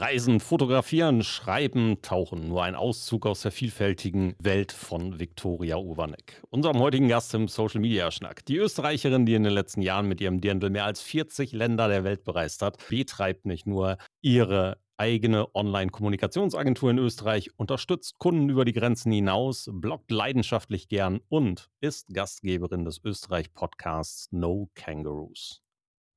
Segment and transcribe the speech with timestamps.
[0.00, 2.48] Reisen, fotografieren, schreiben, tauchen.
[2.48, 6.42] Nur ein Auszug aus der vielfältigen Welt von Viktoria Urbanek.
[6.50, 8.44] Unserem heutigen Gast im Social Media Schnack.
[8.44, 12.04] Die Österreicherin, die in den letzten Jahren mit ihrem Dirndl mehr als 40 Länder der
[12.04, 18.72] Welt bereist hat, betreibt nicht nur ihre eigene Online-Kommunikationsagentur in Österreich, unterstützt Kunden über die
[18.72, 25.62] Grenzen hinaus, bloggt leidenschaftlich gern und ist Gastgeberin des Österreich-Podcasts No Kangaroos.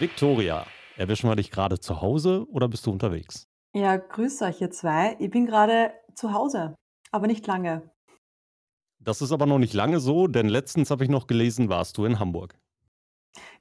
[0.00, 0.66] Victoria,
[0.96, 3.46] erwischen wir dich gerade zu Hause oder bist du unterwegs?
[3.74, 5.16] Ja, grüß euch ihr zwei.
[5.20, 6.74] Ich bin gerade zu Hause,
[7.12, 7.92] aber nicht lange.
[8.98, 12.06] Das ist aber noch nicht lange so, denn letztens habe ich noch gelesen, warst du
[12.06, 12.58] in Hamburg.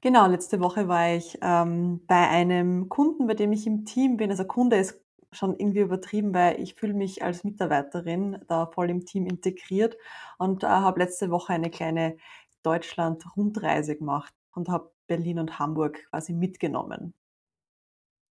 [0.02, 4.32] Genau, letzte Woche war ich ähm, bei einem Kunden, bei dem ich im Team bin.
[4.32, 5.00] Also Kunde ist
[5.32, 9.98] schon irgendwie übertrieben, weil ich fühle mich als Mitarbeiterin da voll im Team integriert
[10.40, 12.18] und äh, habe letzte Woche eine kleine
[12.64, 17.14] Deutschland-Rundreise gemacht und habe Berlin und Hamburg quasi mitgenommen.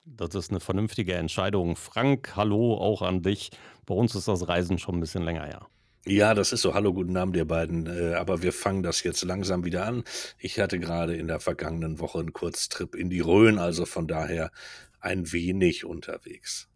[0.05, 1.75] Das ist eine vernünftige Entscheidung.
[1.75, 3.51] Frank, hallo auch an dich.
[3.85, 5.67] Bei uns ist das Reisen schon ein bisschen länger her.
[6.05, 6.73] Ja, das ist so.
[6.73, 7.85] Hallo, guten Abend, ihr beiden.
[7.85, 10.03] Äh, aber wir fangen das jetzt langsam wieder an.
[10.39, 14.51] Ich hatte gerade in der vergangenen Woche einen Kurztrip in die Rhön, also von daher
[14.99, 16.67] ein wenig unterwegs.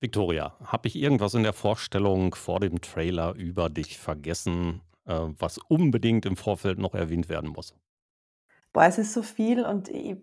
[0.00, 5.56] Victoria, habe ich irgendwas in der Vorstellung vor dem Trailer über dich vergessen, äh, was
[5.56, 7.74] unbedingt im Vorfeld noch erwähnt werden muss?
[8.72, 10.16] Boah, es ist so viel und ich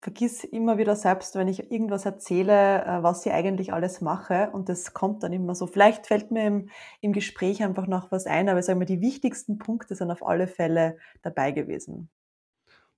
[0.00, 4.68] vergiss immer wieder selbst, wenn ich irgendwas erzähle, äh, was ich eigentlich alles mache und
[4.68, 5.66] das kommt dann immer so.
[5.66, 9.58] Vielleicht fällt mir im, im Gespräch einfach noch was ein, aber sagen wir, die wichtigsten
[9.58, 12.10] Punkte sind auf alle Fälle dabei gewesen.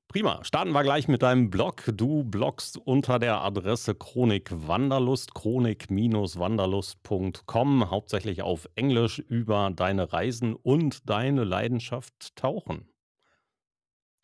[0.09, 0.45] Prima.
[0.45, 1.83] Starten wir gleich mit deinem Blog.
[1.93, 11.11] Du bloggst unter der Adresse Chronik Wanderlust, chronik-wanderlust.com, hauptsächlich auf Englisch über deine Reisen und
[11.11, 12.89] deine Leidenschaft Tauchen.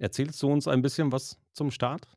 [0.03, 2.09] Erzählst du uns ein bisschen was zum Start?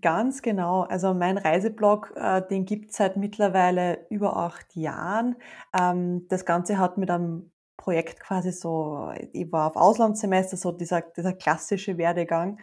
[0.00, 0.82] Ganz genau.
[0.82, 5.36] Also mein Reiseblog, äh, den gibt es seit mittlerweile über acht Jahren.
[5.78, 11.02] Ähm, das Ganze hat mit einem Projekt quasi so, ich war auf Auslandssemester, so dieser,
[11.02, 12.58] dieser klassische Werdegang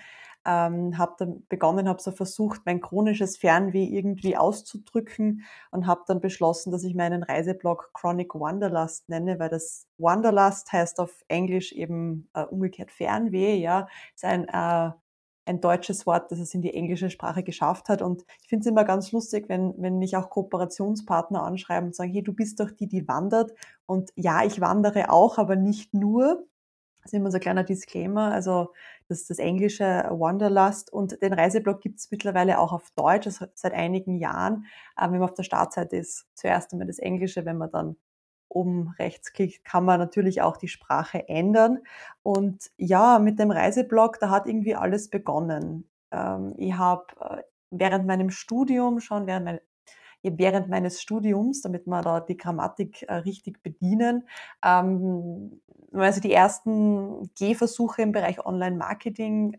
[0.47, 6.21] ähm, habe dann begonnen, habe so versucht, mein chronisches Fernweh irgendwie auszudrücken und habe dann
[6.21, 12.29] beschlossen, dass ich meinen Reiseblog Chronic Wanderlust nenne, weil das Wanderlust heißt auf Englisch eben
[12.33, 14.91] äh, umgekehrt Fernweh, ja, ist ein äh,
[15.47, 18.01] ein deutsches Wort, das es in die englische Sprache geschafft hat.
[18.01, 22.11] Und ich finde es immer ganz lustig, wenn, wenn mich auch Kooperationspartner anschreiben und sagen,
[22.11, 23.51] hey, du bist doch die, die wandert.
[23.85, 26.45] Und ja, ich wandere auch, aber nicht nur.
[27.01, 28.31] Das ist immer so ein kleiner Disclaimer.
[28.31, 28.73] Also
[29.09, 33.45] das ist das englische Wanderlust und den Reiseblog gibt es mittlerweile auch auf Deutsch, also
[33.53, 34.65] seit einigen Jahren.
[34.99, 37.95] Ähm, wenn man auf der Startseite ist, zuerst einmal das Englische, wenn man dann
[38.49, 41.79] oben rechts klickt, kann man natürlich auch die Sprache ändern.
[42.23, 45.89] Und ja, mit dem Reiseblog, da hat irgendwie alles begonnen.
[46.11, 49.59] Ähm, ich habe äh, während meinem Studium schon, während mein,
[50.23, 54.27] während meines Studiums, damit wir da die Grammatik äh, richtig bedienen.
[54.63, 55.61] Ähm,
[56.01, 59.57] also die ersten Gehversuche im Bereich Online-Marketing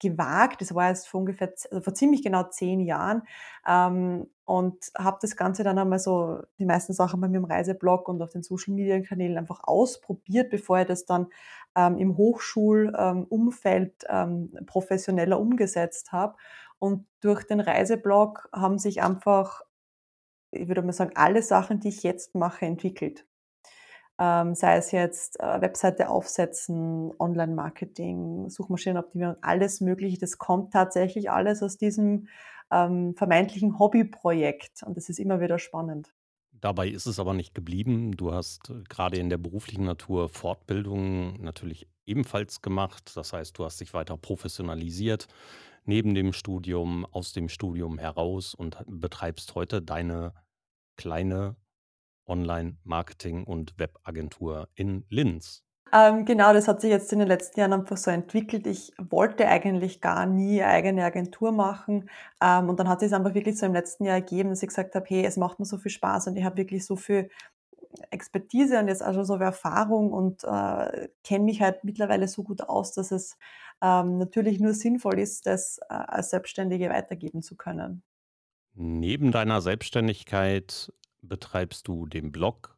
[0.00, 0.60] gewagt.
[0.60, 3.22] Das war jetzt vor ungefähr, also vor ziemlich genau zehn Jahren.
[3.66, 8.08] Ähm, und habe das Ganze dann einmal so, die meisten Sachen bei mir im Reiseblog
[8.08, 11.28] und auf den Social-Media-Kanälen einfach ausprobiert, bevor ich das dann
[11.76, 16.36] ähm, im Hochschulumfeld ähm, professioneller umgesetzt habe.
[16.80, 19.62] Und durch den Reiseblog haben sich einfach
[20.52, 23.26] ich würde mal sagen, alle Sachen, die ich jetzt mache, entwickelt.
[24.22, 30.18] Ähm, sei es jetzt äh, Webseite aufsetzen, Online-Marketing, Suchmaschinenoptimierung, alles Mögliche.
[30.18, 32.28] Das kommt tatsächlich alles aus diesem
[32.70, 36.12] ähm, vermeintlichen Hobbyprojekt und das ist immer wieder spannend.
[36.52, 38.14] Dabei ist es aber nicht geblieben.
[38.14, 43.12] Du hast äh, gerade in der beruflichen Natur Fortbildungen natürlich ebenfalls gemacht.
[43.14, 45.28] Das heißt, du hast dich weiter professionalisiert
[45.86, 50.34] neben dem Studium, aus dem Studium heraus und betreibst heute deine
[50.96, 51.56] kleine
[52.30, 55.62] Online-Marketing- und Webagentur in Linz.
[55.92, 58.66] Ähm, genau, das hat sich jetzt in den letzten Jahren einfach so entwickelt.
[58.66, 62.08] Ich wollte eigentlich gar nie eine eigene Agentur machen.
[62.40, 64.68] Ähm, und dann hat sich es einfach wirklich so im letzten Jahr ergeben, dass ich
[64.68, 67.28] gesagt habe, hey, es macht mir so viel Spaß und ich habe wirklich so viel
[68.10, 72.44] Expertise und jetzt auch schon so viel Erfahrung und äh, kenne mich halt mittlerweile so
[72.44, 73.36] gut aus, dass es
[73.82, 78.04] ähm, natürlich nur sinnvoll ist, das äh, als Selbstständige weitergeben zu können.
[78.74, 80.92] Neben deiner Selbstständigkeit
[81.22, 82.76] betreibst du den Blog,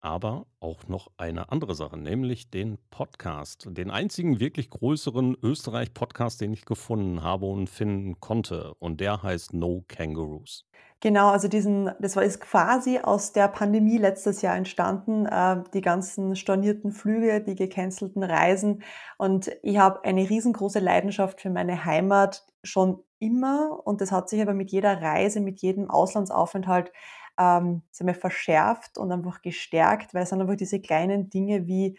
[0.00, 3.68] aber auch noch eine andere Sache, nämlich den Podcast.
[3.70, 8.74] Den einzigen wirklich größeren Österreich-Podcast, den ich gefunden habe und finden konnte.
[8.80, 10.66] Und der heißt No Kangaroos.
[11.02, 15.80] Genau, also diesen das war ist quasi aus der Pandemie letztes Jahr entstanden, äh, die
[15.80, 18.84] ganzen stornierten Flüge, die gecancelten Reisen.
[19.18, 24.40] Und ich habe eine riesengroße Leidenschaft für meine Heimat schon immer und das hat sich
[24.42, 26.92] aber mit jeder Reise, mit jedem Auslandsaufenthalt,
[27.38, 31.98] ähm, sagen wir, verschärft und einfach gestärkt, weil es sind einfach diese kleinen Dinge wie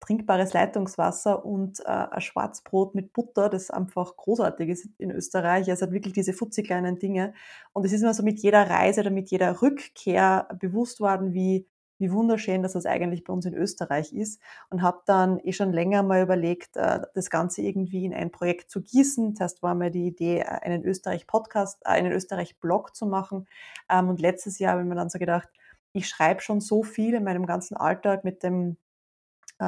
[0.00, 5.68] trinkbares Leitungswasser und äh, ein Schwarzbrot mit Butter, das einfach großartig ist in Österreich.
[5.68, 7.34] Es hat wirklich diese futzi kleinen Dinge.
[7.72, 11.66] Und es ist mir so mit jeder Reise oder mit jeder Rückkehr bewusst worden, wie,
[12.00, 14.40] wie wunderschön dass das eigentlich bei uns in Österreich ist.
[14.70, 18.70] Und habe dann eh schon länger mal überlegt, äh, das Ganze irgendwie in ein Projekt
[18.70, 19.36] zu gießen.
[19.36, 23.46] Zuerst war mir die Idee, äh, einen Österreich-Podcast, äh, einen Österreich-Blog zu machen.
[23.88, 25.48] Ähm, und letztes Jahr habe ich mir dann so gedacht,
[25.92, 28.76] ich schreibe schon so viel in meinem ganzen Alltag mit dem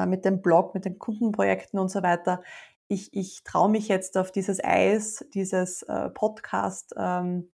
[0.07, 2.41] mit dem Blog, mit den Kundenprojekten und so weiter.
[2.87, 5.85] Ich, ich traue mich jetzt auf dieses Eis, dieses
[6.15, 7.51] Podcast, ähm,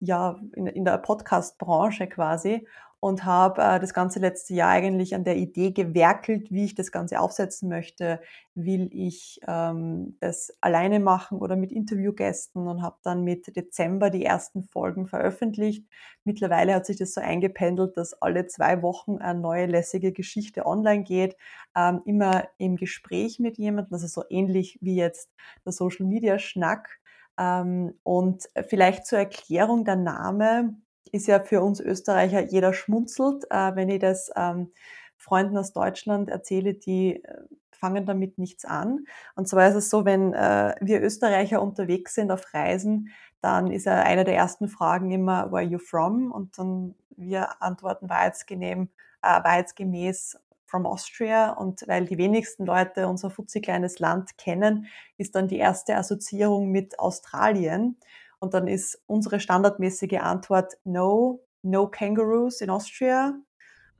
[0.00, 2.66] ja, in, in der Podcast-Branche quasi
[3.00, 6.90] und habe äh, das ganze letzte Jahr eigentlich an der Idee gewerkelt, wie ich das
[6.90, 8.20] Ganze aufsetzen möchte.
[8.54, 14.24] Will ich ähm, das alleine machen oder mit Interviewgästen und habe dann mit Dezember die
[14.24, 15.86] ersten Folgen veröffentlicht.
[16.24, 21.04] Mittlerweile hat sich das so eingependelt, dass alle zwei Wochen eine neue lässige Geschichte online
[21.04, 21.36] geht,
[21.76, 25.30] ähm, immer im Gespräch mit jemandem, also so ähnlich wie jetzt
[25.64, 26.98] der Social Media Schnack.
[27.38, 30.74] Ähm, und vielleicht zur Erklärung der Name
[31.12, 34.72] ist ja für uns Österreicher, jeder schmunzelt, äh, wenn ich das ähm,
[35.16, 39.06] Freunden aus Deutschland erzähle, die äh, fangen damit nichts an.
[39.34, 43.10] Und zwar ist es so, wenn äh, wir Österreicher unterwegs sind auf Reisen,
[43.40, 46.32] dann ist ja eine der ersten Fragen immer, where are you from?
[46.32, 48.88] Und dann wir antworten wahrheitsgenehm,
[49.22, 51.52] äh, wahrheitsgemäß from Austria.
[51.52, 54.86] Und weil die wenigsten Leute unser futzi kleines Land kennen,
[55.16, 57.96] ist dann die erste Assoziierung mit Australien.
[58.38, 63.34] Und dann ist unsere standardmäßige Antwort no, no kangaroos in Austria,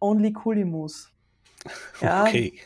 [0.00, 1.12] only Kulimus.
[2.00, 2.22] Ja.
[2.22, 2.60] Okay.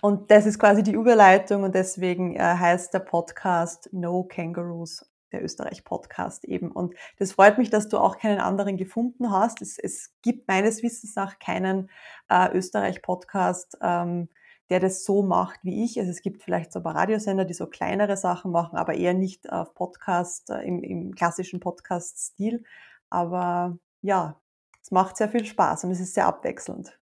[0.00, 5.42] Und das ist quasi die Überleitung und deswegen äh, heißt der Podcast No Kangaroos, der
[5.42, 6.70] Österreich-Podcast eben.
[6.70, 9.60] Und das freut mich, dass du auch keinen anderen gefunden hast.
[9.60, 11.90] Es, es gibt meines Wissens nach keinen
[12.28, 14.28] äh, Österreich-Podcast, ähm,
[14.70, 15.98] der das so macht wie ich.
[15.98, 19.14] Also es gibt vielleicht so ein paar Radiosender, die so kleinere Sachen machen, aber eher
[19.14, 22.64] nicht auf Podcast, äh, im, im klassischen Podcast-Stil.
[23.10, 24.40] Aber ja,
[24.82, 26.98] es macht sehr viel Spaß und es ist sehr abwechselnd.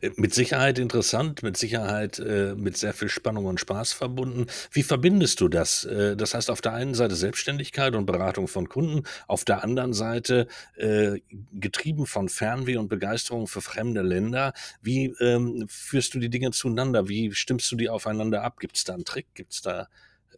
[0.00, 4.46] Äh, mit Sicherheit interessant, mit Sicherheit äh, mit sehr viel Spannung und Spaß verbunden.
[4.70, 5.84] Wie verbindest du das?
[5.84, 9.92] Äh, das heißt, auf der einen Seite Selbstständigkeit und Beratung von Kunden, auf der anderen
[9.92, 10.46] Seite
[10.76, 11.20] äh,
[11.52, 14.52] getrieben von Fernweh und Begeisterung für fremde Länder.
[14.82, 17.08] Wie ähm, führst du die Dinge zueinander?
[17.08, 18.58] Wie stimmst du die aufeinander ab?
[18.60, 19.26] Gibt es da einen Trick?
[19.34, 19.88] Gibt es da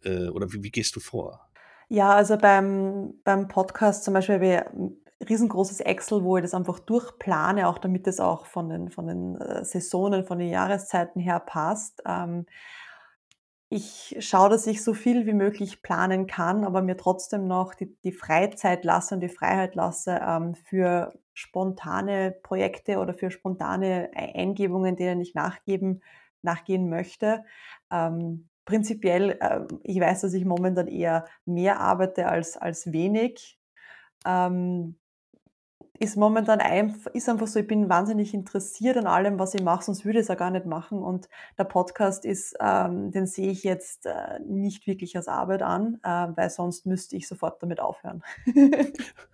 [0.03, 1.45] äh, oder wie, wie gehst du vor?
[1.89, 4.71] Ja, also beim, beim Podcast zum Beispiel, wir
[5.27, 9.35] riesengroßes Excel, wo ich das einfach durchplane, auch damit es auch von den, von den
[9.41, 12.01] äh, Saisonen, von den Jahreszeiten her passt.
[12.05, 12.45] Ähm,
[13.71, 17.95] ich schaue, dass ich so viel wie möglich planen kann, aber mir trotzdem noch die,
[18.03, 24.95] die Freizeit lasse und die Freiheit lasse ähm, für spontane Projekte oder für spontane Eingebungen,
[24.95, 26.01] denen ich nachgeben,
[26.41, 27.43] nachgehen möchte.
[27.91, 33.59] Ähm, prinzipiell, ich weiß, dass ich momentan eher mehr arbeite als, als wenig.
[34.25, 34.98] Ähm,
[35.99, 39.83] ist momentan einfach, ist einfach so, ich bin wahnsinnig interessiert an allem, was ich mache,
[39.83, 40.99] sonst würde ich es ja gar nicht machen.
[40.99, 41.27] Und
[41.57, 46.27] der Podcast ist, ähm, den sehe ich jetzt äh, nicht wirklich als Arbeit an, äh,
[46.35, 48.23] weil sonst müsste ich sofort damit aufhören.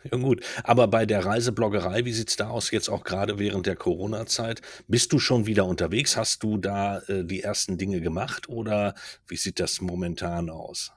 [0.04, 3.68] ja gut, aber bei der Reisebloggerei, wie sieht es da aus jetzt auch gerade während
[3.68, 4.62] der Corona-Zeit?
[4.88, 6.18] Bist du schon wieder unterwegs?
[6.18, 8.96] Hast du da äh, die ersten Dinge gemacht oder
[9.28, 10.92] wie sieht das momentan aus?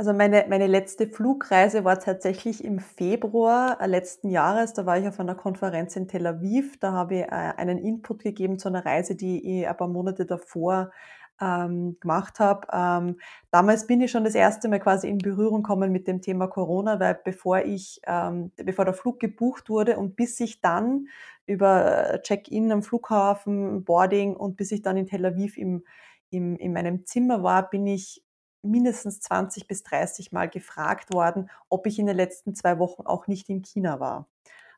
[0.00, 4.72] Also meine, meine letzte Flugreise war tatsächlich im Februar äh, letzten Jahres.
[4.72, 6.78] Da war ich auf einer Konferenz in Tel Aviv.
[6.78, 10.24] Da habe ich äh, einen Input gegeben zu einer Reise, die ich ein paar Monate
[10.24, 10.92] davor
[11.40, 12.68] ähm, gemacht habe.
[12.72, 13.18] Ähm,
[13.50, 17.00] damals bin ich schon das erste Mal quasi in Berührung gekommen mit dem Thema Corona,
[17.00, 21.08] weil bevor ich, ähm, bevor der Flug gebucht wurde und bis ich dann
[21.46, 25.84] über äh, Check-in am Flughafen, Boarding und bis ich dann in Tel Aviv im,
[26.30, 28.22] im, in meinem Zimmer war, bin ich
[28.62, 33.26] mindestens 20 bis 30 Mal gefragt worden, ob ich in den letzten zwei Wochen auch
[33.26, 34.28] nicht in China war.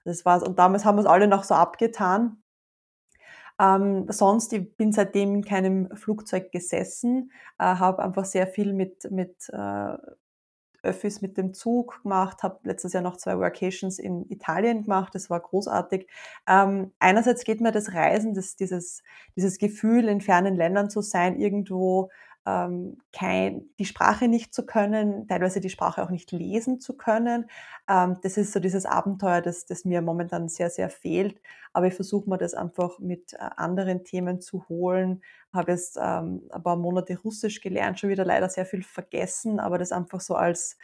[0.05, 0.43] Das war's.
[0.43, 2.43] Und damals haben wir es alle noch so abgetan.
[3.61, 9.11] Ähm, sonst, ich bin seitdem in keinem Flugzeug gesessen, äh, habe einfach sehr viel mit,
[9.11, 9.97] mit äh,
[10.83, 15.31] Öffis mit dem Zug gemacht, habe letztes Jahr noch zwei Workations in Italien gemacht, das
[15.31, 16.09] war großartig.
[16.47, 19.03] Ähm, einerseits geht mir das Reisen, das, dieses,
[19.37, 22.11] dieses Gefühl, in fernen Ländern zu sein, irgendwo
[22.51, 27.49] ähm, kein, die Sprache nicht zu können, teilweise die Sprache auch nicht lesen zu können.
[27.89, 31.41] Ähm, das ist so dieses Abenteuer, das, das mir momentan sehr, sehr fehlt.
[31.73, 35.23] Aber ich versuche mir das einfach mit äh, anderen Themen zu holen.
[35.53, 39.79] Habe jetzt ähm, ein paar Monate Russisch gelernt, schon wieder leider sehr viel vergessen, aber
[39.79, 40.77] das einfach so als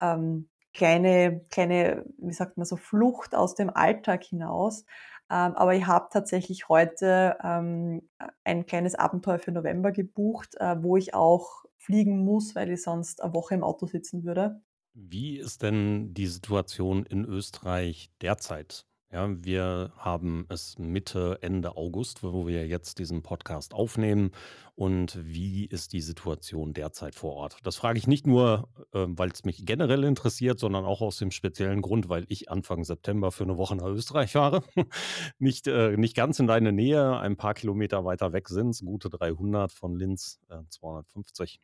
[0.00, 4.84] ähm, kleine, kleine, wie sagt man so, Flucht aus dem Alltag hinaus.
[5.30, 8.08] Ähm, aber ich habe tatsächlich heute ähm,
[8.44, 13.22] ein kleines Abenteuer für November gebucht, äh, wo ich auch fliegen muss, weil ich sonst
[13.22, 14.62] eine Woche im Auto sitzen würde.
[14.92, 18.87] Wie ist denn die Situation in Österreich derzeit?
[19.10, 24.32] Ja, wir haben es Mitte, Ende August, wo wir jetzt diesen Podcast aufnehmen.
[24.74, 27.56] Und wie ist die Situation derzeit vor Ort?
[27.62, 31.30] Das frage ich nicht nur, äh, weil es mich generell interessiert, sondern auch aus dem
[31.30, 34.62] speziellen Grund, weil ich Anfang September für eine Woche nach Österreich fahre.
[35.38, 39.08] nicht, äh, nicht ganz in deine Nähe, ein paar Kilometer weiter weg sind es, gute
[39.08, 41.62] 300 von Linz, äh, 250.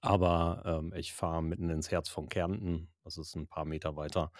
[0.00, 2.88] Aber ähm, ich fahre mitten ins Herz von Kärnten.
[3.04, 4.32] Das ist ein paar Meter weiter.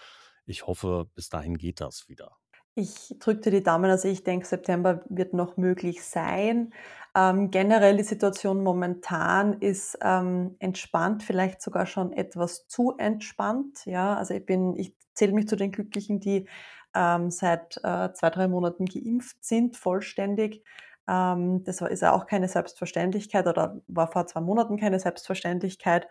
[0.51, 2.37] Ich hoffe, bis dahin geht das wieder.
[2.75, 6.73] Ich drückte die Daumen, also ich denke, September wird noch möglich sein.
[7.15, 13.85] Ähm, generell die Situation momentan ist ähm, entspannt, vielleicht sogar schon etwas zu entspannt.
[13.85, 16.49] Ja, also ich bin, ich zähle mich zu den Glücklichen, die
[16.93, 20.63] ähm, seit äh, zwei, drei Monaten geimpft sind, vollständig.
[21.07, 26.07] Ähm, das ist ja auch keine Selbstverständlichkeit oder war vor zwei Monaten keine Selbstverständlichkeit.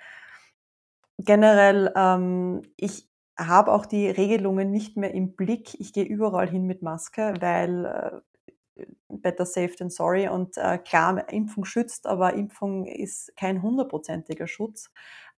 [1.18, 5.78] Generell, ähm, ich habe auch die Regelungen nicht mehr im Blick.
[5.80, 8.20] Ich gehe überall hin mit Maske, weil äh,
[9.08, 10.28] better safe than sorry.
[10.28, 14.90] Und äh, klar, Impfung schützt, aber Impfung ist kein hundertprozentiger Schutz.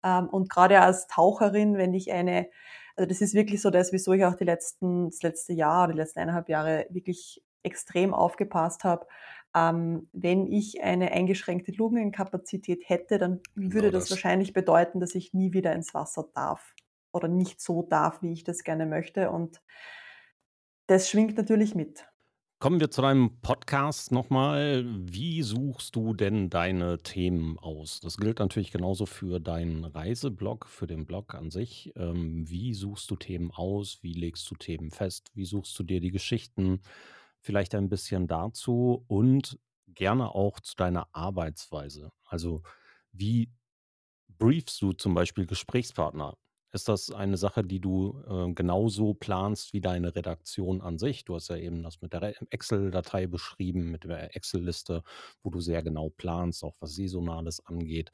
[0.04, 2.50] Ähm, und gerade als Taucherin, wenn ich eine,
[2.96, 5.94] also das ist wirklich so das, wieso ich auch die letzten, das letzte Jahr oder
[5.94, 9.08] die letzten eineinhalb Jahre wirklich extrem aufgepasst habe.
[9.56, 14.10] Ähm, wenn ich eine eingeschränkte Lungenkapazität hätte, dann Genau würde das das.
[14.10, 16.74] wahrscheinlich bedeuten, dass ich nie wieder ins Wasser darf
[17.14, 19.32] oder nicht so darf, wie ich das gerne möchte.
[19.32, 19.62] Und
[20.86, 22.06] das schwingt natürlich mit.
[22.60, 24.86] Kommen wir zu deinem Podcast nochmal.
[24.88, 28.00] Wie suchst du denn deine Themen aus?
[28.02, 31.92] Das gilt natürlich genauso für deinen Reiseblog, für den Blog an sich.
[31.96, 34.04] Ähm, wie suchst du Themen aus?
[34.04, 35.32] Wie legst du Themen fest?
[35.34, 36.82] Wie suchst du dir die Geschichten?
[37.40, 42.12] Vielleicht ein bisschen dazu und gerne auch zu deiner Arbeitsweise.
[42.26, 42.62] Also
[43.12, 43.52] wie
[44.30, 46.38] briefst du zum Beispiel Gesprächspartner?
[46.74, 51.26] Ist das eine Sache, die du äh, genauso planst wie deine Redaktion an sich?
[51.26, 55.04] Du hast ja eben das mit der Excel-Datei beschrieben, mit der Excel-Liste,
[55.44, 58.12] wo du sehr genau planst, auch was Saisonales angeht.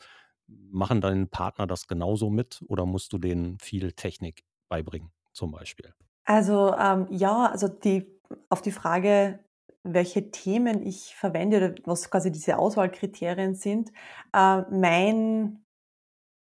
[0.47, 5.93] Machen deine Partner das genauso mit oder musst du denen viel Technik beibringen, zum Beispiel?
[6.25, 8.07] Also ähm, ja, also die,
[8.49, 9.39] auf die Frage,
[9.83, 13.91] welche Themen ich verwende oder was quasi diese Auswahlkriterien sind,
[14.33, 15.63] äh, mein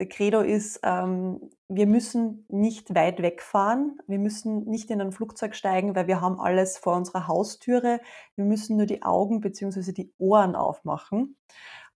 [0.06, 3.98] Credo ist, ähm, wir müssen nicht weit wegfahren.
[4.06, 8.00] Wir müssen nicht in ein Flugzeug steigen, weil wir haben alles vor unserer Haustüre.
[8.36, 11.36] Wir müssen nur die Augen beziehungsweise die Ohren aufmachen.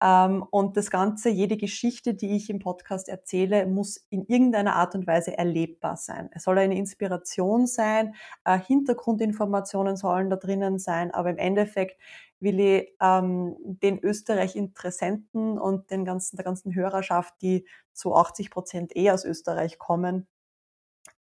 [0.03, 4.95] Ähm, und das Ganze, jede Geschichte, die ich im Podcast erzähle, muss in irgendeiner Art
[4.95, 6.31] und Weise erlebbar sein.
[6.33, 8.15] Es soll eine Inspiration sein,
[8.45, 12.01] äh, Hintergrundinformationen sollen da drinnen sein, aber im Endeffekt
[12.41, 18.97] will ich ähm, den Österreich-Interessenten und den ganzen, der ganzen Hörerschaft, die zu 80 Prozent
[18.97, 20.27] eh aus Österreich kommen,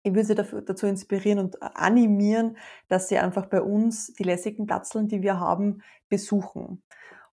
[0.03, 4.65] ich will sie dafür, dazu inspirieren und animieren, dass sie einfach bei uns die lässigen
[4.65, 6.81] Platzeln, die wir haben, besuchen.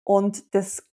[0.03, 0.87] Und das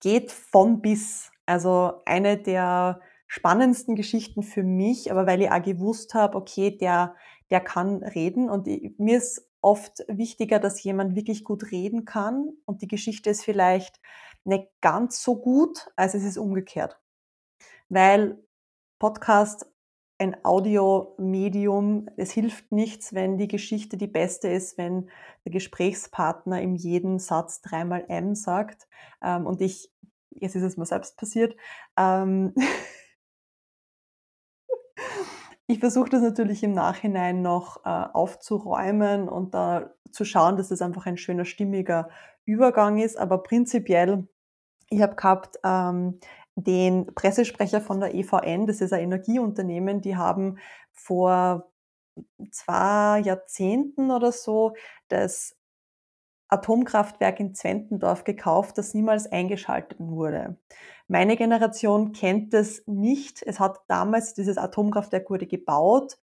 [0.00, 1.30] geht von bis.
[1.46, 7.14] Also eine der spannendsten Geschichten für mich, aber weil ich auch gewusst habe, okay, der,
[7.50, 12.52] der kann reden und ich, mir ist oft wichtiger, dass jemand wirklich gut reden kann
[12.66, 14.00] und die Geschichte ist vielleicht
[14.44, 17.00] nicht ganz so gut, als es ist umgekehrt.
[17.88, 18.38] Weil
[18.98, 19.66] Podcast
[20.18, 25.10] ein Audiomedium, es hilft nichts, wenn die Geschichte die beste ist, wenn
[25.44, 28.86] der Gesprächspartner in jedem Satz dreimal M sagt.
[29.22, 29.90] Ähm, und ich,
[30.30, 31.56] jetzt ist es mir selbst passiert,
[31.96, 32.54] ähm,
[35.66, 40.82] ich versuche das natürlich im Nachhinein noch äh, aufzuräumen und da zu schauen, dass es
[40.82, 42.10] einfach ein schöner, stimmiger
[42.44, 43.18] Übergang ist.
[43.18, 44.28] Aber prinzipiell,
[44.90, 46.20] ich habe gehabt ähm,
[46.54, 50.58] den Pressesprecher von der EVN, das ist ein Energieunternehmen, die haben
[50.92, 51.72] vor
[52.50, 54.74] zwei Jahrzehnten oder so
[55.08, 55.56] das
[56.48, 60.56] Atomkraftwerk in Zwentendorf gekauft, das niemals eingeschaltet wurde.
[61.08, 63.42] Meine Generation kennt es nicht.
[63.42, 66.18] Es hat damals dieses Atomkraftwerk wurde gebaut.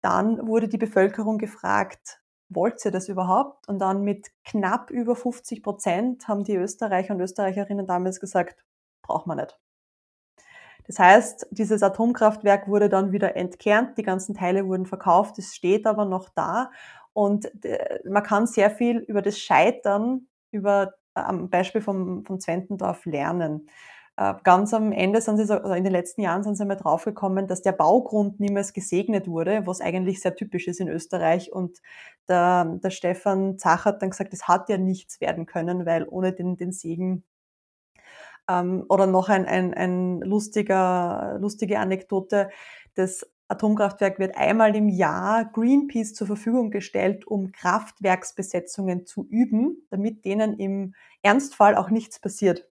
[0.00, 3.68] Dann wurde die Bevölkerung gefragt, wollt ihr das überhaupt?
[3.68, 8.64] Und dann mit knapp über 50 Prozent haben die Österreicher und Österreicherinnen damals gesagt,
[9.02, 9.58] braucht man nicht.
[10.86, 15.86] Das heißt, dieses Atomkraftwerk wurde dann wieder entkernt, die ganzen Teile wurden verkauft, es steht
[15.86, 16.70] aber noch da
[17.12, 23.04] und äh, man kann sehr viel über das Scheitern, über am Beispiel vom, vom Zwentendorf
[23.04, 23.68] lernen.
[24.16, 26.76] Äh, ganz am Ende sind sie so, also in den letzten Jahren sind sie mal
[26.76, 31.52] draufgekommen, dass der Baugrund niemals gesegnet wurde, was eigentlich sehr typisch ist in Österreich.
[31.52, 31.80] Und
[32.28, 36.32] der, der Stefan Zach hat dann gesagt, es hat ja nichts werden können, weil ohne
[36.32, 37.24] den, den Segen
[38.48, 42.50] ähm, oder noch ein, ein, ein lustiger, lustige Anekdote.
[42.94, 50.24] Das Atomkraftwerk wird einmal im Jahr Greenpeace zur Verfügung gestellt, um Kraftwerksbesetzungen zu üben, damit
[50.24, 52.68] denen im Ernstfall auch nichts passiert.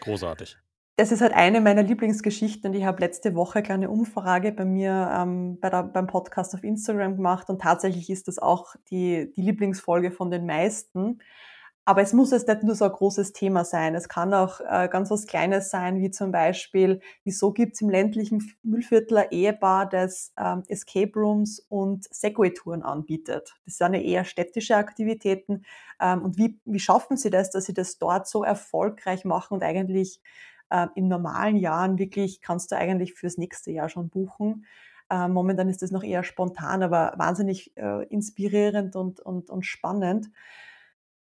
[0.00, 0.58] Großartig.
[0.98, 5.58] Das ist halt eine meiner Lieblingsgeschichten ich habe letzte Woche eine Umfrage bei mir ähm,
[5.60, 10.10] bei der, beim Podcast auf Instagram gemacht und tatsächlich ist das auch die, die Lieblingsfolge
[10.10, 11.20] von den meisten.
[11.84, 13.94] Aber es muss jetzt nicht nur so ein großes Thema sein.
[13.94, 17.90] Es kann auch äh, ganz was Kleines sein, wie zum Beispiel, wieso gibt es im
[17.90, 23.54] ländlichen Müllviertel ein Ehepaar, das ähm, Escape Rooms und Segway-Touren anbietet.
[23.66, 25.64] Das sind ja eher städtische Aktivitäten.
[26.00, 29.62] Ähm, und wie, wie schaffen sie das, dass sie das dort so erfolgreich machen und
[29.62, 30.20] eigentlich
[30.70, 34.66] äh, in normalen Jahren wirklich kannst du eigentlich fürs nächste Jahr schon buchen.
[35.10, 40.30] Äh, momentan ist das noch eher spontan, aber wahnsinnig äh, inspirierend und, und, und spannend.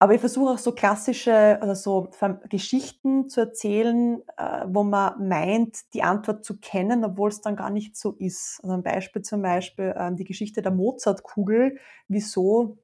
[0.04, 2.10] Aber ich versuche auch so klassische, also so
[2.50, 7.70] Geschichten zu erzählen, äh, wo man meint, die Antwort zu kennen, obwohl es dann gar
[7.70, 8.60] nicht so ist.
[8.64, 11.78] Also ein Beispiel zum Beispiel ähm, die Geschichte der Mozartkugel.
[12.10, 12.80] Wieso,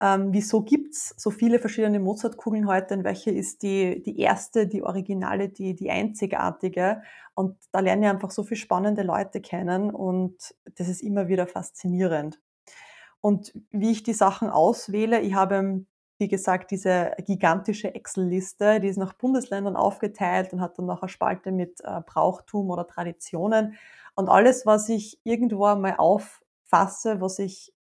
[0.00, 4.82] ähm, wieso gibt's so viele verschiedene Mozartkugeln heute und welche ist die, die erste, die
[4.82, 7.02] originale, die, die einzigartige?
[7.34, 11.46] Und da lernen ich einfach so viele spannende Leute kennen und das ist immer wieder
[11.46, 12.40] faszinierend.
[13.20, 15.86] Und wie ich die Sachen auswähle, ich habe,
[16.18, 21.08] wie gesagt, diese gigantische Excel-Liste, die ist nach Bundesländern aufgeteilt und hat dann noch eine
[21.08, 23.76] Spalte mit äh, Brauchtum oder Traditionen.
[24.14, 27.73] Und alles, was ich irgendwo einmal auffasse, was ich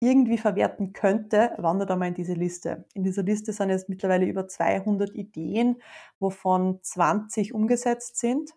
[0.00, 2.84] irgendwie verwerten könnte, wandert einmal in diese Liste.
[2.94, 5.82] In dieser Liste sind jetzt mittlerweile über 200 Ideen,
[6.20, 8.52] wovon 20 umgesetzt sind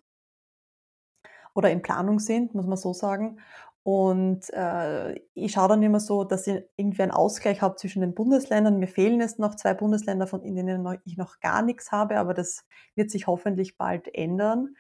[1.54, 3.40] oder in Planung sind, muss man so sagen.
[3.84, 8.14] Und äh, ich schaue dann immer so, dass ich irgendwie einen Ausgleich habe zwischen den
[8.14, 8.78] Bundesländern.
[8.78, 12.66] Mir fehlen jetzt noch zwei Bundesländer, von denen ich noch gar nichts habe, aber das
[12.94, 14.76] wird sich hoffentlich bald ändern.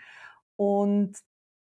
[0.56, 1.18] Und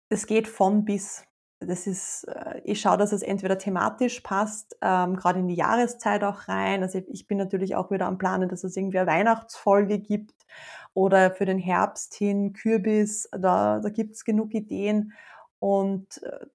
[0.09, 1.23] es geht von bis.
[1.59, 6.23] Das ist, äh, ich schaue, dass es entweder thematisch passt, ähm, gerade in die Jahreszeit
[6.23, 6.83] auch rein.
[6.83, 10.45] Also ich bin natürlich auch wieder am Planen, dass es irgendwie eine Weihnachtsfolge gibt
[10.93, 13.29] oder für den Herbst hin Kürbis.
[13.31, 15.13] Da, da gibt es genug Ideen.
[15.59, 16.45] Und äh,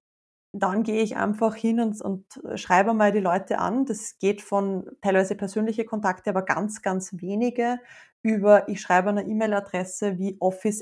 [0.53, 3.85] dann gehe ich einfach hin und, und schreibe mal die Leute an.
[3.85, 7.79] Das geht von teilweise persönliche Kontakte, aber ganz, ganz wenige
[8.21, 10.81] über, ich schreibe eine E-Mail-Adresse wie office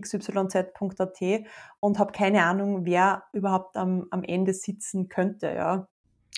[0.00, 0.72] xyz.at
[1.80, 5.48] und habe keine Ahnung, wer überhaupt am, am Ende sitzen könnte.
[5.54, 5.88] Ja.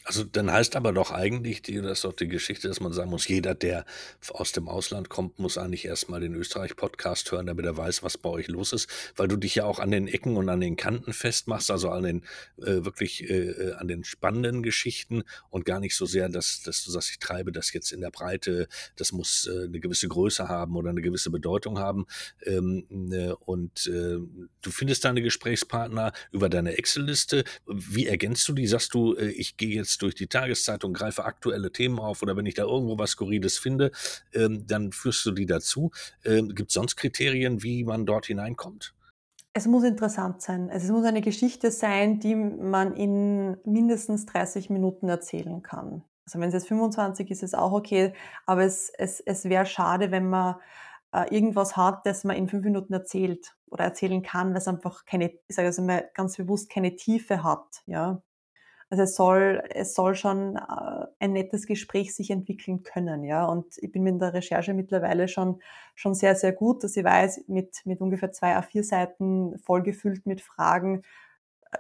[0.05, 3.11] Also dann heißt aber doch eigentlich, die, das ist doch die Geschichte, dass man sagen
[3.11, 3.85] muss, jeder, der
[4.29, 8.29] aus dem Ausland kommt, muss eigentlich erstmal den Österreich-Podcast hören, damit er weiß, was bei
[8.29, 11.13] euch los ist, weil du dich ja auch an den Ecken und an den Kanten
[11.13, 12.23] festmachst, also an den
[12.59, 16.93] äh, wirklich äh, an den spannenden Geschichten und gar nicht so sehr, dass, dass du
[16.93, 20.77] sagst, ich treibe das jetzt in der Breite, das muss äh, eine gewisse Größe haben
[20.77, 22.07] oder eine gewisse Bedeutung haben.
[22.45, 24.19] Ähm, äh, und äh,
[24.63, 27.43] du findest deine Gesprächspartner über deine Excel-Liste.
[27.67, 28.69] Wie ergänzt du die?
[28.69, 32.47] Sagst du, äh, ich gehe jetzt durch die Tageszeitung, greife aktuelle Themen auf oder wenn
[32.47, 33.91] ich da irgendwo was Skurriles finde,
[34.33, 35.91] ähm, dann führst du die dazu.
[36.25, 38.95] Ähm, Gibt es sonst Kriterien, wie man dort hineinkommt?
[39.53, 40.69] Es muss interessant sein.
[40.69, 46.03] Es muss eine Geschichte sein, die man in mindestens 30 Minuten erzählen kann.
[46.27, 48.13] Also wenn es jetzt 25 ist, ist es auch okay,
[48.45, 50.57] aber es, es, es wäre schade, wenn man
[51.13, 55.33] äh, irgendwas hat, das man in fünf Minuten erzählt oder erzählen kann, was einfach keine,
[55.49, 57.83] ich sage also mal ganz bewusst keine Tiefe hat.
[57.87, 58.21] Ja?
[58.89, 63.45] Also es soll, es soll schon äh, ein nettes Gespräch sich entwickeln können, ja.
[63.45, 65.61] Und ich bin mit der Recherche mittlerweile schon,
[65.97, 70.41] schon sehr, sehr gut, dass ich weiß, mit, mit ungefähr zwei A4 Seiten vollgefüllt mit
[70.41, 71.03] Fragen,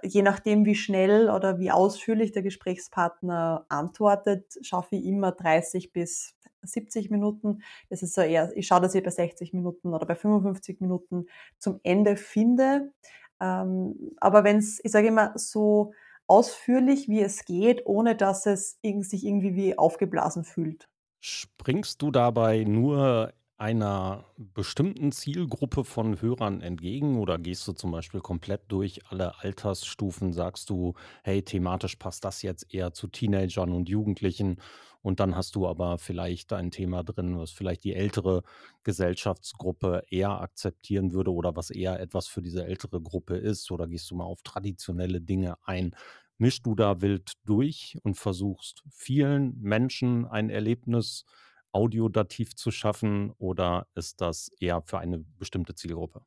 [0.02, 5.92] äh, je nachdem, wie schnell oder wie ausführlich der Gesprächspartner antwortet, schaffe ich immer 30
[5.92, 7.62] bis 70 Minuten.
[7.90, 11.26] Das ist so eher, ich schaue, dass ich bei 60 Minuten oder bei 55 Minuten
[11.58, 12.92] zum Ende finde.
[13.40, 15.92] Ähm, aber wenn es, ich sage immer, so
[16.28, 20.88] ausführlich, wie es geht, ohne dass es sich irgendwie wie aufgeblasen fühlt.
[21.20, 28.20] Springst du dabei nur einer bestimmten Zielgruppe von Hörern entgegen oder gehst du zum Beispiel
[28.20, 30.32] komplett durch alle Altersstufen?
[30.34, 30.92] Sagst du,
[31.24, 34.60] hey, thematisch passt das jetzt eher zu Teenagern und Jugendlichen
[35.06, 38.42] und dann hast du aber vielleicht ein Thema drin, was vielleicht die ältere
[38.82, 44.10] Gesellschaftsgruppe eher akzeptieren würde oder was eher etwas für diese ältere Gruppe ist oder gehst
[44.10, 45.94] du mal auf traditionelle Dinge ein?
[46.38, 51.24] Mischst du da wild durch und versuchst vielen Menschen ein Erlebnis
[51.72, 56.22] audiodativ zu schaffen oder ist das eher für eine bestimmte Zielgruppe?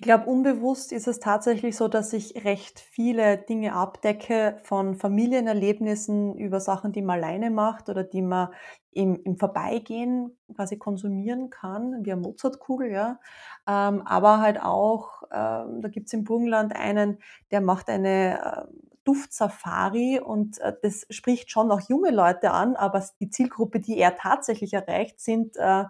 [0.00, 6.38] Ich glaube, unbewusst ist es tatsächlich so, dass ich recht viele Dinge abdecke, von Familienerlebnissen
[6.38, 8.48] über Sachen, die man alleine macht oder die man
[8.92, 13.20] im, im Vorbeigehen quasi konsumieren kann, wie eine Mozartkugel, ja.
[13.68, 17.18] Ähm, aber halt auch, ähm, da gibt's im Burgenland einen,
[17.50, 23.04] der macht eine ähm, Duftsafari und äh, das spricht schon auch junge Leute an, aber
[23.20, 25.84] die Zielgruppe, die er tatsächlich erreicht, sind äh,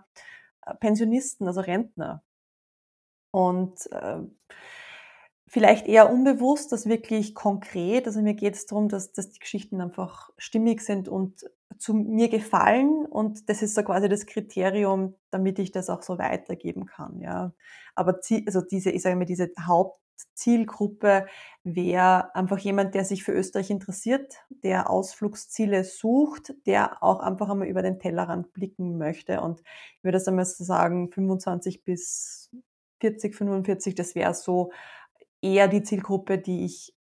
[0.80, 2.24] Pensionisten, also Rentner.
[3.30, 4.20] Und äh,
[5.50, 8.06] vielleicht eher unbewusst, das wirklich konkret.
[8.06, 11.44] Also mir geht es darum, dass, dass die Geschichten einfach stimmig sind und
[11.76, 13.04] zu mir gefallen.
[13.04, 17.20] Und das ist so quasi das Kriterium, damit ich das auch so weitergeben kann.
[17.20, 17.52] Ja.
[17.96, 21.26] Aber also diese, ich sage mal, diese Hauptzielgruppe
[21.64, 27.66] wäre einfach jemand, der sich für Österreich interessiert, der Ausflugsziele sucht, der auch einfach einmal
[27.66, 29.40] über den Tellerrand blicken möchte.
[29.40, 29.62] Und
[29.96, 32.50] ich würde das einmal so sagen, 25 bis
[33.00, 34.70] 40, 45, das wäre so
[35.42, 36.94] eher die Zielgruppe, die ich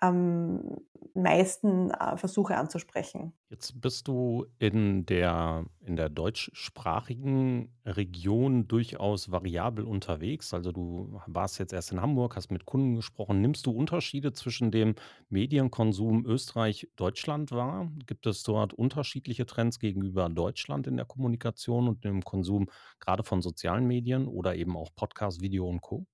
[0.00, 0.80] am
[1.14, 3.32] meisten äh, versuche anzusprechen.
[3.48, 10.54] Jetzt bist du in der, in der deutschsprachigen Region durchaus variabel unterwegs.
[10.54, 13.40] Also du warst jetzt erst in Hamburg, hast mit Kunden gesprochen.
[13.40, 14.94] Nimmst du Unterschiede zwischen dem
[15.28, 17.90] Medienkonsum Österreich-Deutschland wahr?
[18.06, 22.68] Gibt es dort unterschiedliche Trends gegenüber Deutschland in der Kommunikation und dem Konsum
[23.00, 26.06] gerade von sozialen Medien oder eben auch Podcast, Video und Co?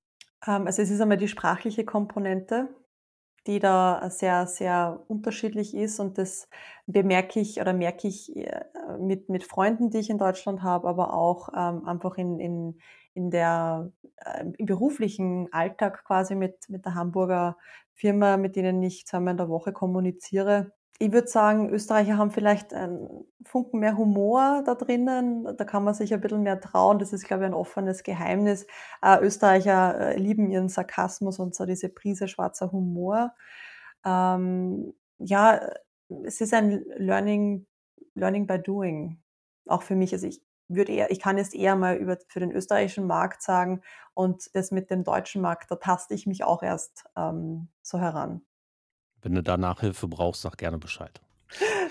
[0.47, 2.69] Ähm, also es ist einmal die sprachliche Komponente
[3.47, 6.01] die da sehr, sehr unterschiedlich ist.
[6.01, 6.49] Und das
[6.87, 8.63] bemerke ich oder merke ich äh,
[8.99, 12.79] mit, mit Freunden, die ich in Deutschland habe, aber auch ähm, einfach in, in,
[13.15, 17.57] in der, äh, im beruflichen Alltag quasi mit, mit der Hamburger
[17.95, 22.73] Firma, mit denen ich zweimal in der Woche kommuniziere ich würde sagen, Österreicher haben vielleicht
[22.73, 25.45] einen Funken mehr Humor da drinnen.
[25.57, 26.99] Da kann man sich ein bisschen mehr trauen.
[26.99, 28.67] Das ist, glaube ich, ein offenes Geheimnis.
[29.03, 33.35] Äh, Österreicher äh, lieben ihren Sarkasmus und so diese Prise schwarzer Humor.
[34.05, 35.61] Ähm, ja,
[36.25, 37.67] es ist ein Learning,
[38.15, 39.21] Learning by Doing.
[39.67, 40.13] Auch für mich.
[40.15, 43.83] Also ich würde eher, ich kann jetzt eher mal über, für den österreichischen Markt sagen
[44.15, 48.46] und das mit dem deutschen Markt, da taste ich mich auch erst ähm, so heran.
[49.27, 51.21] Wenn du da Nachhilfe brauchst, sag gerne Bescheid.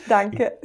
[0.07, 0.57] Danke.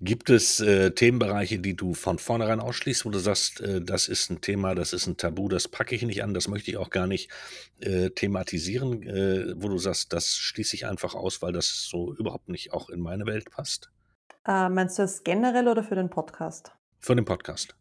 [0.00, 4.30] Gibt es äh, Themenbereiche, die du von vornherein ausschließt, wo du sagst, äh, das ist
[4.30, 6.90] ein Thema, das ist ein Tabu, das packe ich nicht an, das möchte ich auch
[6.90, 7.32] gar nicht
[7.80, 12.48] äh, thematisieren, äh, wo du sagst, das schließe ich einfach aus, weil das so überhaupt
[12.48, 13.90] nicht auch in meine Welt passt?
[14.46, 16.70] Äh, meinst du das generell oder für den Podcast?
[17.00, 17.74] Für den Podcast.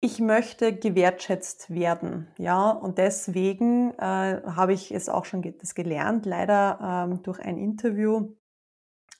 [0.00, 6.26] Ich möchte gewertschätzt werden, ja, und deswegen äh, habe ich es auch schon das gelernt,
[6.26, 8.34] leider ähm, durch ein Interview.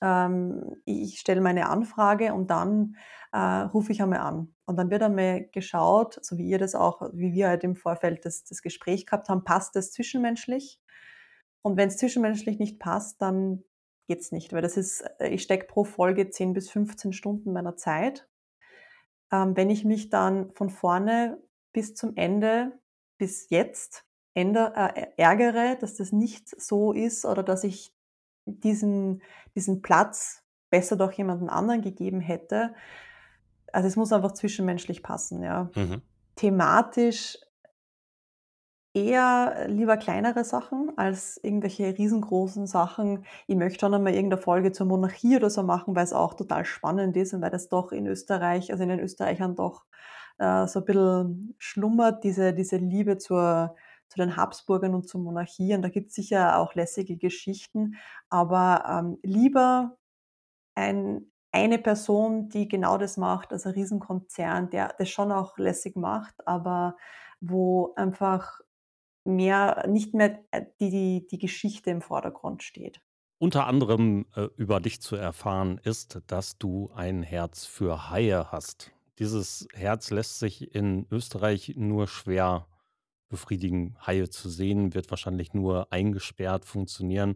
[0.01, 2.95] Ähm, ich stelle meine Anfrage und dann
[3.31, 4.53] äh, rufe ich einmal an.
[4.65, 8.23] Und dann wird einmal geschaut, so wie ihr das auch, wie wir halt im Vorfeld
[8.23, 10.79] das, das Gespräch gehabt haben, passt das zwischenmenschlich?
[11.63, 13.63] Und wenn es zwischenmenschlich nicht passt, dann
[14.07, 17.75] geht's nicht, weil das ist, äh, ich stecke pro Folge 10 bis 15 Stunden meiner
[17.75, 18.27] Zeit
[19.29, 21.37] wenn ich mich dann von vorne
[21.73, 22.79] bis zum Ende,
[23.17, 27.93] bis jetzt änder, äh, ärgere, dass das nicht so ist oder dass ich
[28.45, 29.21] diesen,
[29.55, 32.73] diesen Platz besser doch jemandem anderen gegeben hätte.
[33.73, 35.69] Also es muss einfach zwischenmenschlich passen, ja.
[35.75, 36.01] Mhm.
[36.35, 37.37] Thematisch
[38.97, 43.25] eher lieber kleinere Sachen als irgendwelche riesengroßen Sachen.
[43.45, 46.65] Ich möchte schon einmal irgendeine Folge zur Monarchie oder so machen, weil es auch total
[46.65, 49.85] spannend ist und weil das doch in Österreich, also in den Österreichern doch
[50.39, 53.75] äh, so ein bisschen schlummert, diese, diese Liebe zur,
[54.09, 55.75] zu den Habsburgern und zur Monarchie.
[55.75, 57.97] Und da gibt es sicher auch lässige Geschichten,
[58.29, 59.95] aber ähm, lieber
[60.75, 65.95] ein, eine Person, die genau das macht, also ein Riesenkonzern, der das schon auch lässig
[65.95, 66.95] macht, aber
[67.39, 68.61] wo einfach
[69.27, 73.01] mehr, nicht mehr äh, die, die, die Geschichte im Vordergrund steht.
[73.39, 78.91] Unter anderem äh, über dich zu erfahren ist, dass du ein Herz für Haie hast.
[79.19, 82.67] Dieses Herz lässt sich in Österreich nur schwer
[83.29, 83.95] befriedigen.
[84.05, 87.35] Haie zu sehen wird wahrscheinlich nur eingesperrt funktionieren.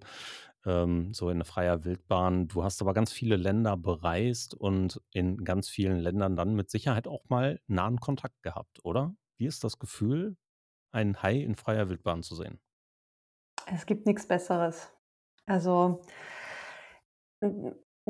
[0.65, 2.47] ähm, so in freier Wildbahn.
[2.47, 7.08] Du hast aber ganz viele Länder bereist und in ganz vielen Ländern dann mit Sicherheit
[7.08, 9.15] auch mal nahen Kontakt gehabt, oder?
[9.38, 10.38] Wie ist das Gefühl,
[10.91, 12.60] einen Hai in freier Wildbahn zu sehen?
[13.67, 14.91] Es gibt nichts Besseres.
[15.45, 16.01] Also,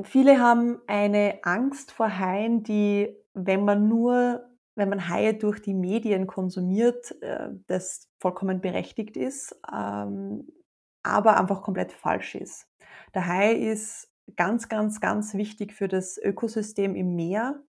[0.04, 5.74] viele haben eine Angst vor Haien, die, wenn man nur wenn man Haie durch die
[5.74, 10.48] Medien konsumiert, äh, das vollkommen berechtigt ist, ähm,
[11.04, 12.68] aber einfach komplett falsch ist.
[13.14, 17.62] Der Hai ist ganz, ganz, ganz wichtig für das Ökosystem im Meer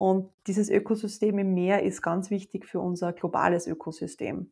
[0.00, 4.50] und dieses Ökosystem im Meer ist ganz wichtig für unser globales Ökosystem.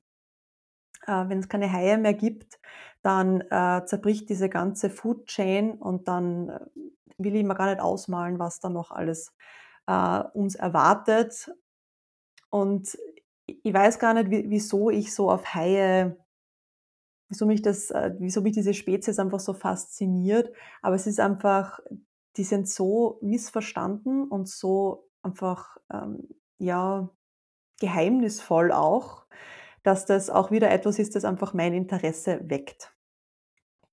[1.07, 2.61] Äh, Wenn es keine Haie mehr gibt,
[3.01, 6.61] dann äh, zerbricht diese ganze Food Chain und dann äh,
[7.17, 9.33] will ich mir gar nicht ausmalen, was da noch alles
[10.35, 11.51] uns erwartet.
[12.51, 12.99] Und
[13.47, 16.23] ich weiß gar nicht, wie, wieso ich so auf Haie,
[17.31, 20.55] wieso mich das, wieso mich diese Spezies einfach so fasziniert.
[20.83, 21.81] Aber es ist einfach,
[22.37, 26.29] die sind so missverstanden und so einfach, ähm,
[26.59, 27.09] ja,
[27.81, 29.27] geheimnisvoll auch,
[29.83, 32.93] dass das auch wieder etwas ist, das einfach mein Interesse weckt.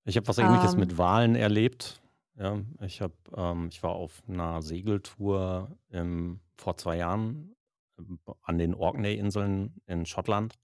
[0.06, 2.02] Ich habe was Ähnliches Ähm, mit Walen erlebt.
[2.38, 7.56] Ja, ich habe, ähm, ich war auf einer Segeltour im, vor zwei Jahren
[7.98, 10.60] ähm, an den Orkney-Inseln in Schottland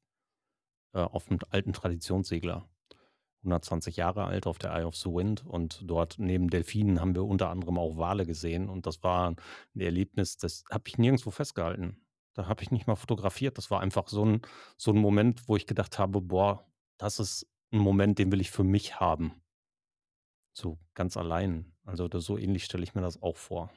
[0.94, 2.68] äh, auf einem alten Traditionssegler.
[3.44, 7.26] 120 Jahre alt auf der Eye of the Wind und dort neben Delfinen haben wir
[7.26, 11.98] unter anderem auch Wale gesehen und das war ein Erlebnis, das habe ich nirgendwo festgehalten.
[12.34, 13.58] Da habe ich nicht mal fotografiert.
[13.58, 14.42] Das war einfach so ein,
[14.78, 16.66] so ein Moment, wo ich gedacht habe, boah,
[16.98, 19.42] das ist ein Moment, den will ich für mich haben.
[20.54, 21.74] So ganz allein.
[21.84, 23.70] Also das, so ähnlich stelle ich mir das auch vor.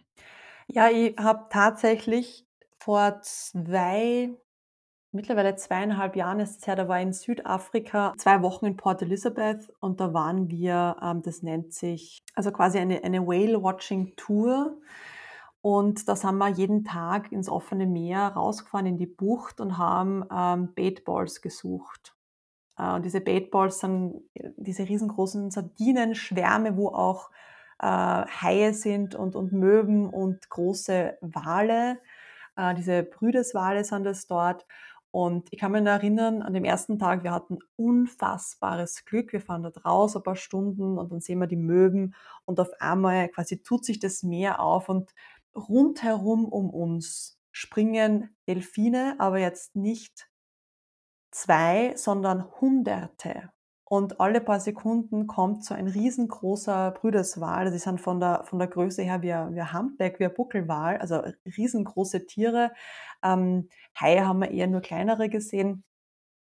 [0.68, 2.46] ja, ich habe tatsächlich
[2.78, 4.30] vor 2
[5.14, 9.02] mittlerweile zweieinhalb Jahren ist es her, da war ich in Südafrika 2 Wochen in Port
[9.02, 14.76] Elizabeth und da waren wir, ähm, das nennt sich also quasi eine eine Whale-Watching-Tour
[15.64, 20.22] und da sind wir jeden Tag ins offene Meer rausgefahren in die Bucht und haben,
[20.30, 22.14] ähm, Baitballs gesucht.
[22.76, 24.20] Äh, und diese Baitballs sind
[24.56, 27.30] diese riesengroßen Sardinenschwärme, wo auch,
[27.78, 31.98] äh, Haie sind und und Möwen und große Wale.
[32.56, 34.66] Äh, diese Brüdeswale sind es dort.
[35.14, 39.32] Und ich kann mich erinnern, an dem ersten Tag, wir hatten unfassbares Glück.
[39.32, 42.70] Wir fahren dort raus ein paar Stunden und dann sehen wir die Möwen und auf
[42.80, 45.14] einmal quasi tut sich das Meer auf und
[45.54, 50.28] rundherum um uns springen Delfine, aber jetzt nicht
[51.30, 53.53] 2, sondern Hunderte.
[53.94, 57.70] Und alle paar Sekunden kommt so ein riesengroßer Brüdeswal.
[57.70, 60.34] Die sind von der, von der Größe her wie ein, wie ein Humpback, wie ein
[60.34, 61.22] Buckelwal, also
[61.56, 62.72] riesengroße Tiere.
[63.22, 63.68] Ähm,
[64.00, 65.84] Haie haben wir eher nur kleinere gesehen.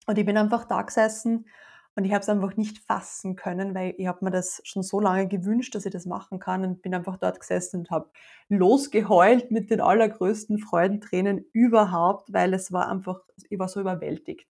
[0.05, 1.47] Und ich bin einfach da gesessen
[1.95, 4.99] und ich habe es einfach nicht fassen können, weil ich habe mir das schon so
[4.99, 8.11] lange gewünscht, dass ich das machen kann und bin einfach dort gesessen und habe
[8.47, 14.47] losgeheult mit den allergrößten Freudentränen überhaupt, weil es war einfach, ich war so überwältigt.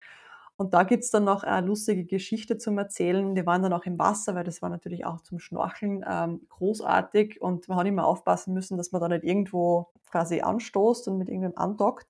[0.62, 3.35] Und da gibt's dann noch eine lustige Geschichte zum Erzählen.
[3.35, 7.42] Wir waren dann auch im Wasser, weil das war natürlich auch zum Schnorcheln ähm, großartig
[7.42, 11.29] und man hat immer aufpassen müssen, dass man da nicht irgendwo quasi anstoßt und mit
[11.29, 12.07] irgendwem andockt.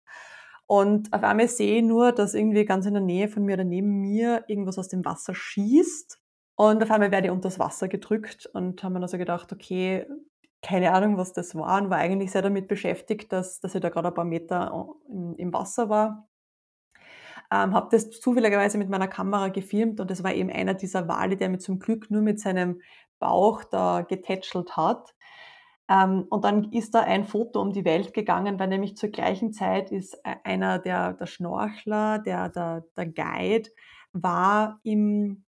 [0.67, 3.65] Und auf einmal sehe ich nur, dass irgendwie ganz in der Nähe von mir oder
[3.65, 6.21] neben mir irgendwas aus dem Wasser schießt.
[6.55, 10.05] Und auf einmal werde ich unter das Wasser gedrückt und haben mir also gedacht, okay,
[10.61, 13.89] keine Ahnung, was das war und war eigentlich sehr damit beschäftigt, dass, dass ich da
[13.89, 16.29] gerade ein paar Meter äh, im Wasser war
[17.53, 21.37] ähm, habe das zufälligerweise mit meiner Kamera gefilmt und das war eben einer dieser Wale,
[21.37, 22.81] der mir zum Glück nur mit seinem
[23.19, 25.15] Bauch da getätschelt hat.
[25.89, 29.53] Ähm, und dann ist da ein Foto um die Welt gegangen, weil nämlich zur gleichen
[29.53, 33.71] Zeit ist e einer der der Schnorchler, der der der Guide
[34.13, 35.45] war im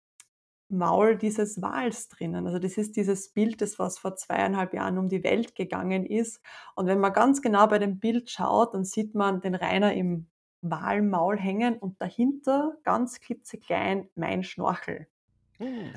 [0.71, 2.47] Maul dieses Wals drinnen.
[2.47, 6.41] Also das ist dieses Bild, das was vor zweieinhalb Jahren um die Welt gegangen ist.
[6.77, 10.30] Und wenn man ganz genau bei dem Bild schaut, dann sieht man den Rainer im
[10.63, 15.07] Walmaul hängen und dahinter ganz klitzeklein mein Schnorchel.
[15.59, 15.93] Hm.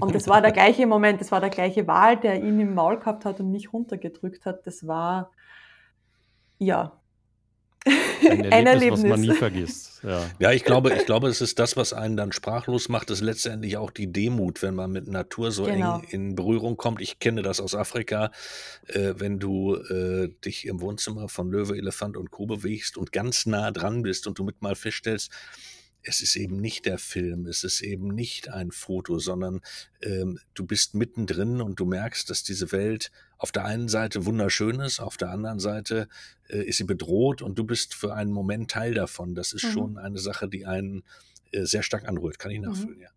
[0.00, 2.98] Und das war der gleiche Moment, das war der gleiche Wal, der ihn im Maul
[2.98, 4.66] gehabt hat und mich runtergedrückt hat.
[4.66, 5.30] Das war,
[6.58, 6.99] ja,
[7.86, 9.28] Ein ein Erlebnis, was man Erlebnis.
[9.30, 10.00] nie vergisst.
[10.02, 10.30] Ja.
[10.38, 13.76] Ja, ich glaube ich glaube, es ist das, was einen dann sprachlos macht, ist letztendlich
[13.76, 16.02] auch die Demut, wenn man mit Natur so eng Genau.
[16.10, 17.00] in Berührung kommt.
[17.00, 18.30] Ich kenne das aus Afrika,
[18.86, 22.46] äh, wenn du, äh, dich im Wohnzimmer von Löwe, Elefant und Co.
[22.46, 25.30] bewegst und ganz nah dran bist und du mit mal feststellst,
[26.02, 29.60] es ist eben nicht der Film, es ist eben nicht ein Foto, sondern,
[30.02, 34.80] ähm, du bist mittendrin und du merkst, dass diese Welt auf der einen Seite wunderschön
[34.80, 36.08] ist, auf der anderen Seite,
[36.48, 39.34] äh, ist sie bedroht und du bist für einen Moment Teil davon.
[39.34, 39.68] Das ist Mhm.
[39.68, 41.04] schon eine Sache, die einen,
[41.52, 42.64] äh, sehr stark anrührt, kann ich Mhm.
[42.66, 43.08] nachfühlen, ja.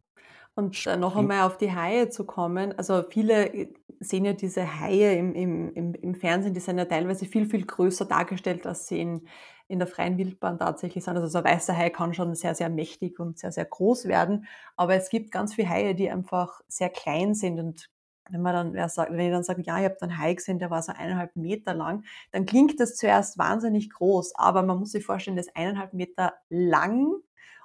[0.55, 2.77] Und äh, noch einmal auf die Haie zu kommen.
[2.77, 7.25] Also viele äh, sehen ja diese Haie im, im, im Fernsehen, die sind ja teilweise
[7.25, 9.27] viel, viel größer dargestellt, als sie in,
[9.67, 11.15] in der freien Wildbahn tatsächlich sind.
[11.15, 14.45] Also so ein weißer Hai kann schon sehr, sehr mächtig und sehr, sehr groß werden.
[14.75, 17.89] Aber es gibt ganz viele Haie, die einfach sehr klein sind und
[18.29, 20.57] wenn man dann, wer sagt, wenn ich dann sage, ja, ich habe einen Hai gesehen,
[20.59, 24.91] der war so eineinhalb Meter lang, dann klingt das zuerst wahnsinnig groß, aber man muss
[24.91, 27.13] sich vorstellen, das ist eineinhalb Meter lang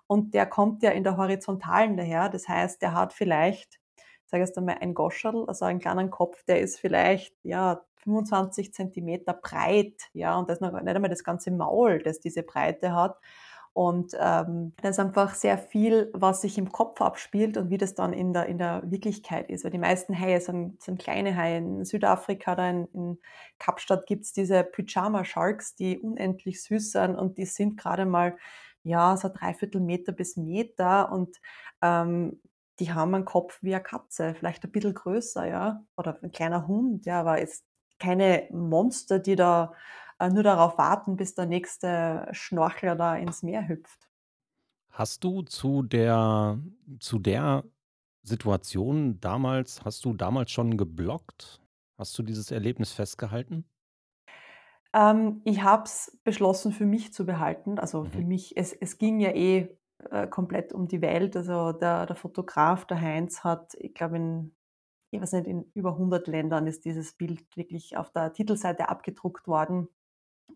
[0.06, 2.28] und der kommt ja in der Horizontalen daher.
[2.28, 3.77] Das heißt, der hat vielleicht,
[4.28, 8.72] sage ich jetzt einmal, ein Goscherl, also einen kleinen Kopf, der ist vielleicht, ja, 25
[8.72, 12.94] Zentimeter breit, ja, und das ist noch nicht einmal das ganze Maul, das diese Breite
[12.94, 13.18] hat.
[13.74, 17.94] Und ähm, da ist einfach sehr viel, was sich im Kopf abspielt und wie das
[17.94, 19.62] dann in der, in der Wirklichkeit ist.
[19.62, 21.58] Weil die meisten Haie sind, sind kleine Haie.
[21.58, 23.18] In Südafrika oder in, in
[23.60, 28.36] Kapstadt gibt es diese Pyjama Sharks, die unendlich süß sind und die sind gerade mal
[28.82, 31.36] ja, so dreiviertel Meter bis Meter und
[31.80, 32.40] ähm,
[32.80, 36.66] die haben einen Kopf wie eine Katze, vielleicht ein bisschen größer, ja, oder ein kleiner
[36.68, 37.64] Hund, ja, aber jetzt
[37.98, 39.74] keine Monster, die da
[40.20, 44.08] äh, nur darauf warten, bis der nächste Schnorchler da ins Meer hüpft.
[44.90, 46.60] Hast du zu der
[47.00, 47.64] zu der
[48.22, 51.60] Situation damals hast du damals schon geblockt?
[51.96, 53.64] Hast du dieses Erlebnis festgehalten?
[54.94, 57.78] Ähm, ich habe es beschlossen, für mich zu behalten.
[57.78, 58.24] Also für Mhm.
[58.24, 59.77] mich, es, es ging ja eh
[60.10, 61.36] äh, komplett um die Welt.
[61.36, 64.54] Also der, der Fotograf, der Heinz, hat, ich glaube, in,
[65.10, 69.46] ich weiß nicht, in über 100 Ländern ist dieses Bild wirklich auf der Titelseite abgedruckt
[69.48, 69.88] worden.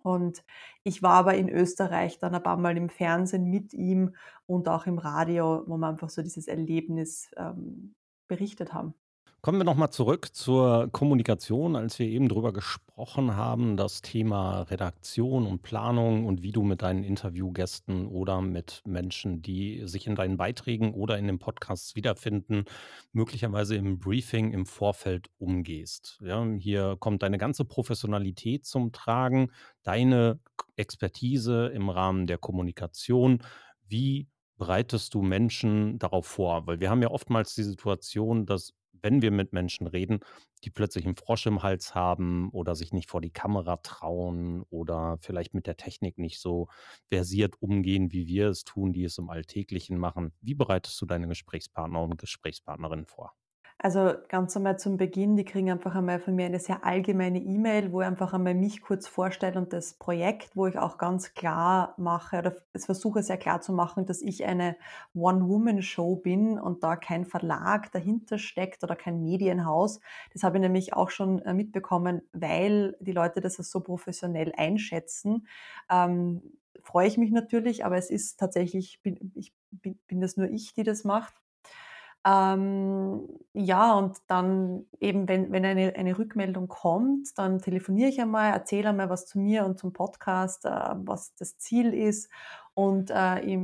[0.03, 0.45] Und
[0.85, 4.87] ich war aber in Österreich dann ein paar Mal im Fernsehen mit ihm und auch
[4.87, 7.95] im Radio, wo wir einfach so dieses Erlebnis ähm,
[8.29, 8.95] berichtet haben.
[9.45, 14.63] Kommen wir noch mal zurück zur Kommunikation, als wir eben drüber gesprochen haben, das Thema
[14.63, 20.15] Redaktion und Planung und wie du mit deinen Interviewgästen oder mit Menschen, die sich in
[20.15, 22.67] deinen Beiträgen oder in den Podcasts wiederfinden,
[23.11, 26.21] möglicherweise im Briefing im Vorfeld umgehst.
[26.23, 29.51] Ja, hier kommt deine ganze Professionalität zum Tragen,
[29.83, 30.39] deine
[30.77, 33.43] Expertise im Rahmen der Kommunikation.
[33.89, 36.69] Wie bereitest du Menschen darauf vor?
[36.69, 40.21] Weil wir haben ja oftmals die Situation, dass wenn wir mit Menschen reden,
[40.65, 45.19] die plötzlich 'n Frosch im Hals haben oder sich nicht vor die Kamera trauen oder
[45.21, 46.69] vielleicht mit der Technik nicht so
[47.11, 50.33] versiert umgehen, wie wir es tun, die es im Alltäglichen machen.
[50.41, 53.33] Wie bereitest du deine Gesprächspartner und Gesprächspartnerinnen vor?
[53.85, 57.91] Also ganz einmal zum Beginn, die kriegen einfach einmal von mir eine sehr allgemeine E-Mail,
[57.91, 61.93] wo ich einfach einmal mich kurz vorstelle und das Projekt, wo ich auch ganz klar
[61.97, 64.77] mache oder es versuche sehr klar zu machen, dass ich eine
[65.15, 69.99] One-Woman-Show bin und da kein Verlag dahinter steckt oder kein Medienhaus.
[70.33, 75.49] Das habe ich nämlich auch schon äh, mitbekommen, weil die Leute das so professionell einschätzen.
[75.91, 76.41] Ähm,
[76.85, 80.85] freue ich mich natürlich, aber es ist tatsächlich, bin, ich bin das nur ich, die
[80.85, 81.42] das macht.
[82.25, 88.53] Ähm, ja, und dann eben, wenn wenn eine eine Rückmeldung kommt, dann telefoniere ich einmal,
[88.53, 92.31] erzähle einmal was zu mir und zum Podcast, äh, was das Ziel ist.
[92.75, 93.15] Und, äh,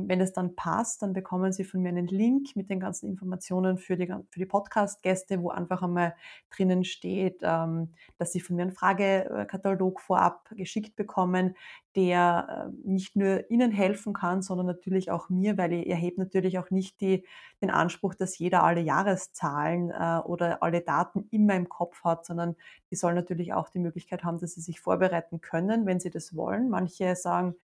[0.07, 3.79] wenn es dann passt, dann bekommen Sie von mir einen Link mit den ganzen Informationen
[3.79, 6.15] für die für die Podcast-Gäste, wo einfach einmal
[6.55, 11.55] drinnen steht, ähm, dass Sie von mir einen Fragekatalog vorab geschickt bekommen,
[11.95, 16.59] der, äh, nicht nur Ihnen helfen kann, sondern natürlich auch mir, weil ich erhebe natürlich
[16.59, 17.25] auch nicht die
[17.61, 22.55] den Anspruch, dass jeder alle Jahreszahlen, äh, oder alle Daten immer im Kopf hat, sondern
[22.91, 26.35] die sollen natürlich auch die Möglichkeit haben, dass sie sich vorbereiten können, wenn sie das
[26.35, 26.69] wollen.
[26.69, 27.55] Manche sagen: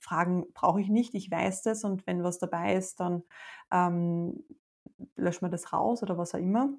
[0.00, 3.22] „Fragen brauche ich nicht, ich weiß das und wenn was dabei ist, dann,
[3.72, 4.44] ähm,
[5.16, 6.70] löscht man das raus“ oder was auch immer.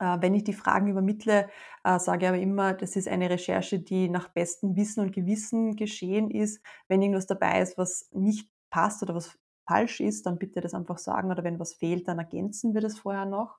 [0.00, 1.48] Äh, wenn ich die Fragen übermittle,
[1.84, 5.76] äh, sage ich aber immer, das ist eine Recherche, die nach bestem Wissen und Gewissen
[5.76, 6.62] geschehen ist.
[6.88, 10.98] Wenn irgendwas dabei ist, was nicht passt oder was falsch ist, dann bitte das einfach
[10.98, 13.58] sagen oder wenn was fehlt, dann ergänzen wir das vorher noch.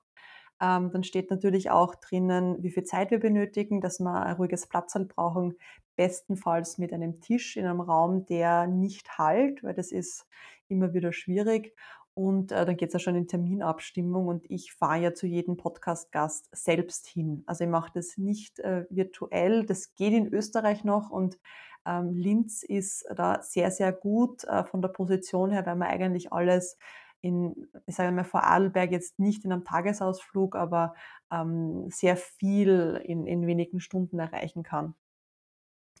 [0.64, 4.66] Ähm, dann steht natürlich auch drinnen, wie viel Zeit wir benötigen, dass wir ein ruhiges
[4.66, 5.56] Platzerl brauchen,
[5.96, 10.26] bestenfalls mit einem Tisch in einem Raum, der nicht hallt, weil das ist
[10.68, 11.74] immer wieder schwierig.
[12.14, 16.48] Und, äh, dann geht's ja schon in Terminabstimmung und ich fahre ja zu jedem Podcast-Gast
[16.52, 17.42] selbst hin.
[17.46, 19.66] Also, ich mache das nicht, äh, virtuell.
[19.66, 21.38] Das geht in Österreich noch und,
[21.86, 26.32] ähm, Linz ist da sehr, sehr gut, äh, von der Position her, weil man eigentlich
[26.32, 26.78] alles
[27.24, 30.94] in ich sage mal, Vorarlberg jetzt nicht in einem Tagesausflug, aber,
[31.32, 34.94] ähm, sehr viel in in wenigen Stunden erreichen kann.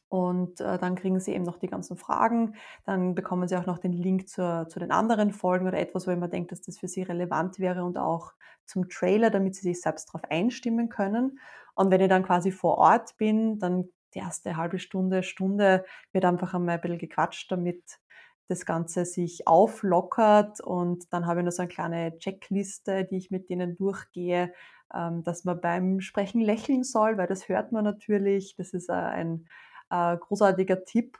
[0.08, 2.54] Und, äh, dann kriegen Sie eben noch die ganzen Fragen.
[2.84, 6.10] Dann bekommen Sie auch noch den Link zur zu den anderen Folgen oder etwas, wo
[6.12, 8.32] immer denkt, dass das für Sie relevant wäre und auch
[8.66, 11.38] zum Trailer, damit Sie sich selbst darauf einstimmen können.
[11.74, 16.24] Und wenn ich dann quasi vor Ort bin, dann die erste halbe Stunde, Stunde wird
[16.24, 17.82] einfach einmal ein bisschen gequatscht, damit
[18.48, 23.30] das Ganze sich auflockert und dann habe ich noch so eine kleine Checkliste, die ich
[23.30, 24.52] mit denen durchgehe,
[24.94, 28.54] ähm, dass man beim Sprechen lächeln soll, weil das hört man natürlich.
[28.56, 29.46] Das ist äh, ein
[29.90, 31.18] äh, großartiger Tipp.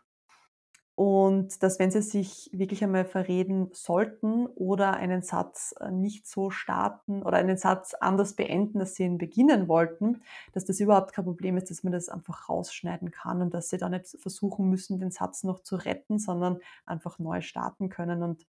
[0.96, 6.50] Und dass, wenn Sie sich wirklich einmal verreden sollten oder einen Satz äh, nicht so
[6.50, 10.22] starten oder einen Satz anders beenden, als Sie ihn beginnen wollten,
[10.52, 13.76] dass das überhaupt kein Problem ist, dass man das einfach rausschneiden kann und dass Sie
[13.76, 18.22] da nicht versuchen müssen, den Satz noch zu retten, sondern einfach neu starten können.
[18.22, 18.46] Und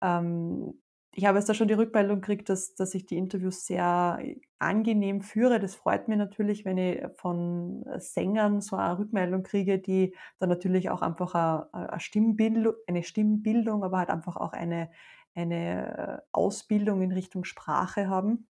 [0.00, 0.74] ähm,
[1.14, 4.18] ich habe jetzt da schon die Rückmeldung gekriegt, dass, dass ich die Interviews sehr
[4.58, 5.60] angenehm führe.
[5.60, 10.88] Das freut mich natürlich, wenn ich von Sängern so eine Rückmeldung kriege, die dann natürlich
[10.90, 11.34] auch einfach
[11.72, 14.90] eine, Stimmbildung, eine Stimmbildung, aber halt einfach auch eine,
[15.34, 18.48] eine Ausbildung in Richtung Sprache haben.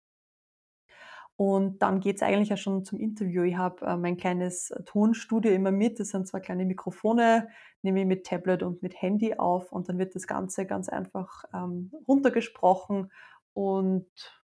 [1.39, 3.45] Und dann geht es eigentlich ja schon zum Interview.
[3.45, 6.01] Ich habe äh, mein kleines Tonstudio immer mit.
[6.01, 7.49] Das sind zwei kleine Mikrofone,
[7.80, 11.45] nehme ich mit Tablet und mit Handy auf und dann wird das Ganze ganz einfach
[11.55, 13.12] ähm, runtergesprochen
[13.53, 14.11] und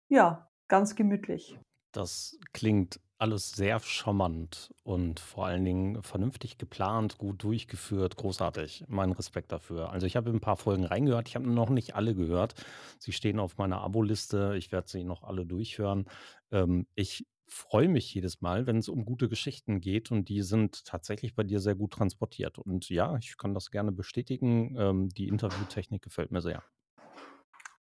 [0.10, 1.56] ja, ganz gemütlich.
[1.92, 8.86] Das klingt alles sehr charmant und vor allen Dingen vernünftig geplant, gut durchgeführt, großartig.
[8.88, 9.92] Mein Respekt dafür.
[9.92, 12.56] Also ich habe ein paar Folgen reingehört, ich habe noch nicht alle gehört.
[12.98, 16.06] Sie stehen auf meiner Abo-Liste, ich werde sie noch alle durchhören.
[16.52, 20.86] Ähm, ich freue mich jedes Mal, wenn es um gute Geschichten geht und die sind
[20.86, 22.58] tatsächlich bei dir sehr gut transportiert.
[22.60, 24.76] Und ja, ich kann das gerne bestätigen.
[24.78, 26.64] Ähm, die Interviewtechnik gefällt mir sehr.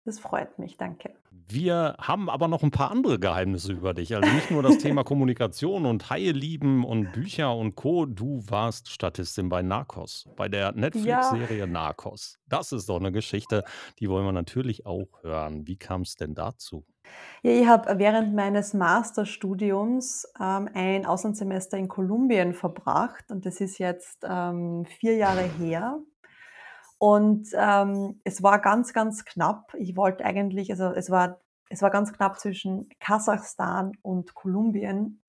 [0.05, 1.14] Das freut mich, danke.
[1.30, 4.14] Wir haben aber noch ein paar andere Geheimnisse über dich.
[4.14, 8.05] Also nicht nur das Thema Kommunikation und Haie lieben und Bücher und Co.
[8.07, 11.66] Du warst Statistin bei Narcos, bei der Netflix-Serie ja.
[11.66, 12.38] Narcos.
[12.49, 13.64] Das ist doch eine Geschichte,
[13.99, 15.66] die wollen wir natürlich auch hören.
[15.66, 16.84] Wie kam es denn dazu?
[17.42, 23.78] Ja, ich habe während meines Masterstudiums ähm, ein Auslandssemester in Kolumbien verbracht und das ist
[23.78, 25.99] jetzt ähm, vier Jahre her.
[26.99, 29.72] Und ähm, es war ganz, ganz knapp.
[29.78, 31.40] Ich wollte eigentlich, also es war,
[31.70, 35.22] es war ganz knapp zwischen Kasachstan und Kolumbien.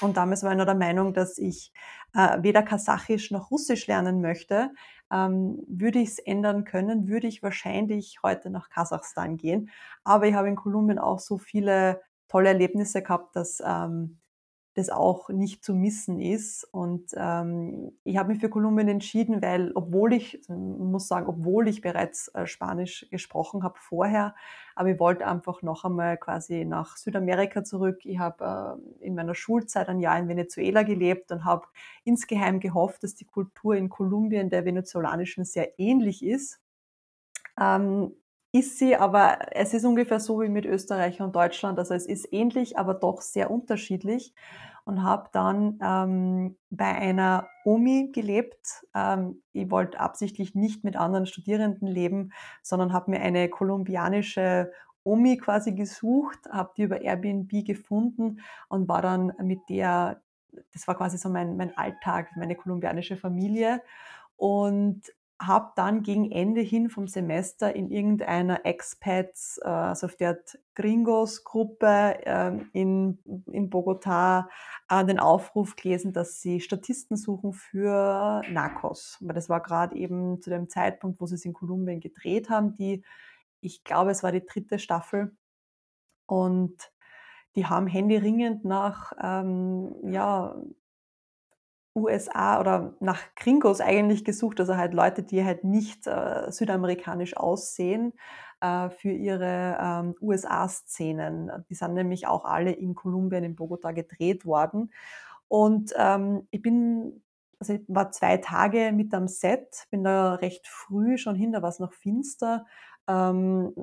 [0.00, 1.72] Und damals war ich noch der Meinung, dass ich
[2.14, 4.70] äh, weder Kasachisch noch Russisch lernen möchte.
[5.12, 9.70] Ähm, würde ich es ändern können, würde ich wahrscheinlich heute nach Kasachstan gehen.
[10.02, 14.18] Aber ich habe in Kolumbien auch so viele tolle Erlebnisse gehabt, dass ähm,
[14.74, 16.64] das auch nicht zu missen ist.
[16.72, 21.68] Und ähm, ich habe mich für Kolumbien entschieden, weil obwohl ich, also muss sagen, obwohl
[21.68, 24.34] ich bereits äh, Spanisch gesprochen habe vorher,
[24.74, 28.04] aber ich wollte einfach noch einmal quasi nach Südamerika zurück.
[28.04, 31.66] Ich habe äh, in meiner Schulzeit ein Jahr in Venezuela gelebt und habe
[32.02, 36.60] insgeheim gehofft, dass die Kultur in Kolumbien der venezolanischen sehr ähnlich ist.
[37.60, 38.12] Ähm,
[38.54, 41.76] ist sie, aber es ist ungefähr so wie mit Österreich und Deutschland.
[41.76, 44.32] Also es ist ähnlich, aber doch sehr unterschiedlich.
[44.84, 48.86] Und habe dann ähm, bei einer Omi gelebt.
[48.94, 52.32] Ähm, ich wollte absichtlich nicht mit anderen Studierenden leben,
[52.62, 54.70] sondern habe mir eine kolumbianische
[55.02, 60.22] Omi quasi gesucht, habe die über Airbnb gefunden und war dann mit der,
[60.72, 63.82] das war quasi so mein, mein Alltag, meine kolumbianische Familie.
[64.36, 65.02] Und
[65.40, 70.38] habe dann gegen Ende hin vom Semester in irgendeiner Expats, äh, also auf der
[70.74, 74.48] Gringos-Gruppe ähm, in, in Bogotá
[74.88, 79.18] äh, den Aufruf gelesen, dass sie Statisten suchen für Narcos.
[79.20, 82.74] Weil das war gerade eben zu dem Zeitpunkt, wo sie es in Kolumbien gedreht haben,
[82.74, 83.04] die,
[83.60, 85.36] ich glaube, es war die dritte Staffel.
[86.26, 86.92] Und
[87.56, 90.56] die haben händeringend nach ähm, ja,
[91.94, 98.12] USA oder nach Gringos eigentlich gesucht, also halt Leute, die halt nicht äh, südamerikanisch aussehen,
[98.60, 101.64] äh, für ihre ähm, USA-Szenen.
[101.68, 104.92] Die sind nämlich auch alle in Kolumbien, in Bogota gedreht worden.
[105.48, 107.22] Und ähm, ich bin,
[107.58, 111.62] also ich war zwei Tage mit am Set, bin da recht früh schon hin, da
[111.62, 112.66] war es noch finster.
[113.06, 113.74] Ähm,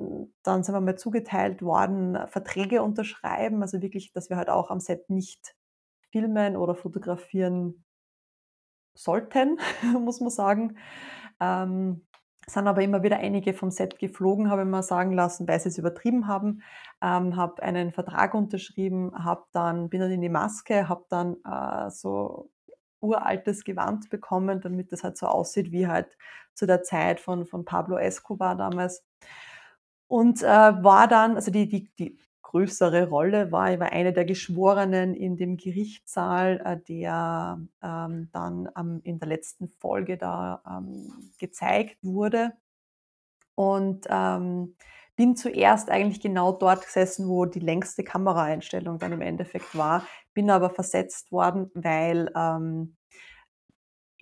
[0.42, 4.80] dann sind wir mal zugeteilt worden, Verträge unterschreiben, also wirklich, dass wir halt auch am
[4.80, 5.54] Set nicht
[6.10, 7.84] filmen oder fotografieren
[8.94, 9.58] sollten,
[10.00, 10.76] muss man sagen.
[11.40, 12.02] Ähm,
[12.46, 15.68] sind aber immer wieder einige vom Set geflogen, habe ich mal sagen lassen, weil sie
[15.68, 16.62] es übertrieben haben.
[17.00, 21.90] Ähm, habe einen Vertrag unterschrieben, habe dann, bin dann in die Maske, habe dann äh,
[21.90, 22.50] so
[23.00, 26.16] uraltes Gewand bekommen, damit das halt so aussieht wie halt
[26.54, 29.04] zu der Zeit von, von Pablo Escobar damals.
[30.08, 32.18] Und äh, war dann, also die, die, die
[32.52, 33.72] größere Rolle war.
[33.72, 39.28] Ich war eine der Geschworenen in dem Gerichtssaal, äh, der ähm, dann ähm, in der
[39.28, 42.52] letzten Folge da ähm, gezeigt wurde.
[43.54, 44.76] Und ähm,
[45.16, 50.50] bin zuerst eigentlich genau dort gesessen, wo die längste Kameraeinstellung dann im Endeffekt war, bin
[50.50, 52.96] aber versetzt worden, weil ähm,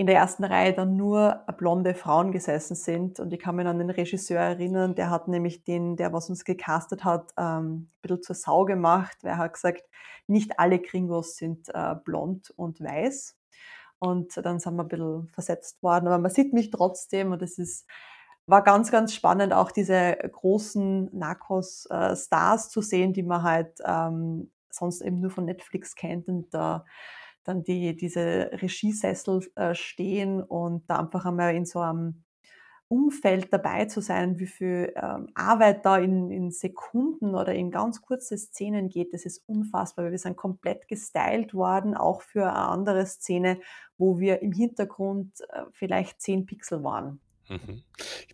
[0.00, 3.20] in der ersten Reihe dann nur blonde Frauen gesessen sind.
[3.20, 6.46] Und ich kann mich an den Regisseur erinnern, der hat nämlich den, der was uns
[6.46, 9.82] gecastet hat, ähm, ein bisschen zur Sau gemacht, weil er hat gesagt,
[10.26, 13.36] nicht alle Gringos sind äh, blond und weiß.
[13.98, 16.06] Und dann sind wir ein bisschen versetzt worden.
[16.06, 17.86] Aber man sieht mich trotzdem und es ist,
[18.46, 24.50] war ganz, ganz spannend, auch diese großen Narcos-Stars äh, zu sehen, die man halt ähm,
[24.70, 26.86] sonst eben nur von Netflix kennt und da
[27.44, 32.24] dann die, diese Regiesessel äh, stehen und da einfach einmal in so einem
[32.88, 38.02] Umfeld dabei zu sein, wie viel ähm, Arbeit da in, in Sekunden oder in ganz
[38.02, 42.66] kurze Szenen geht, das ist unfassbar, weil wir sind komplett gestylt worden, auch für eine
[42.66, 43.60] andere Szene,
[43.96, 47.20] wo wir im Hintergrund äh, vielleicht 10 Pixel waren.
[47.50, 47.82] Mhm.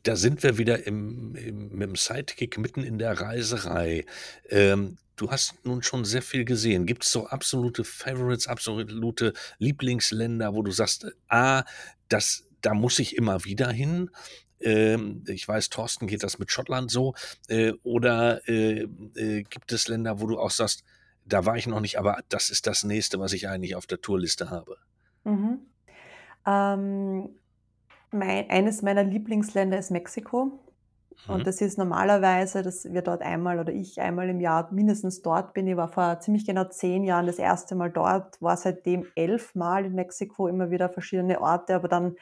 [0.03, 4.05] Da sind wir wieder im, im, mit dem Sidekick mitten in der Reiserei.
[4.51, 6.85] Ähm, du hast nun schon sehr viel gesehen.
[6.85, 11.65] Gibt es so absolute Favorites, absolute Lieblingsländer, wo du sagst, ah,
[12.09, 14.11] das, da muss ich immer wieder hin?
[14.61, 17.15] Ähm, ich weiß, Thorsten geht das mit Schottland so.
[17.49, 18.83] Äh, oder äh,
[19.15, 20.85] äh, gibt es Länder, wo du auch sagst,
[21.25, 24.03] da war ich noch nicht, aber das ist das nächste, was ich eigentlich auf der
[24.03, 24.77] Tourliste habe?
[25.25, 25.61] Mhm.
[26.47, 27.31] Ähm,
[28.11, 30.61] mein, eines meiner Lieblingsländer ist Mexiko.
[31.29, 31.45] Und mhm.
[31.45, 35.67] das ist normalerweise, dass wir dort einmal oder ich einmal im Jahr mindestens dort bin.
[35.67, 39.95] Ich war vor ziemlich genau zehn Jahren das erste Mal dort, war seitdem elfmal in
[39.95, 42.17] Mexiko, immer wieder verschiedene Orte, aber dann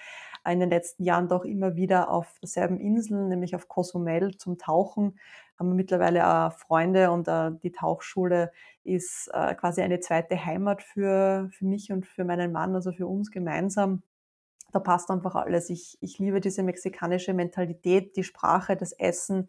[0.48, 5.18] in den letzten Jahren doch immer wieder auf derselben Insel, nämlich auf Cozumel zum Tauchen.
[5.58, 10.82] Haben wir mittlerweile auch Freunde und äh, die Tauchschule ist äh, quasi eine zweite Heimat
[10.82, 14.02] für, für mich und für meinen Mann, also für uns gemeinsam
[14.74, 15.70] da passt einfach alles.
[15.70, 19.48] Ich, ich liebe diese mexikanische Mentalität, die Sprache, das Essen,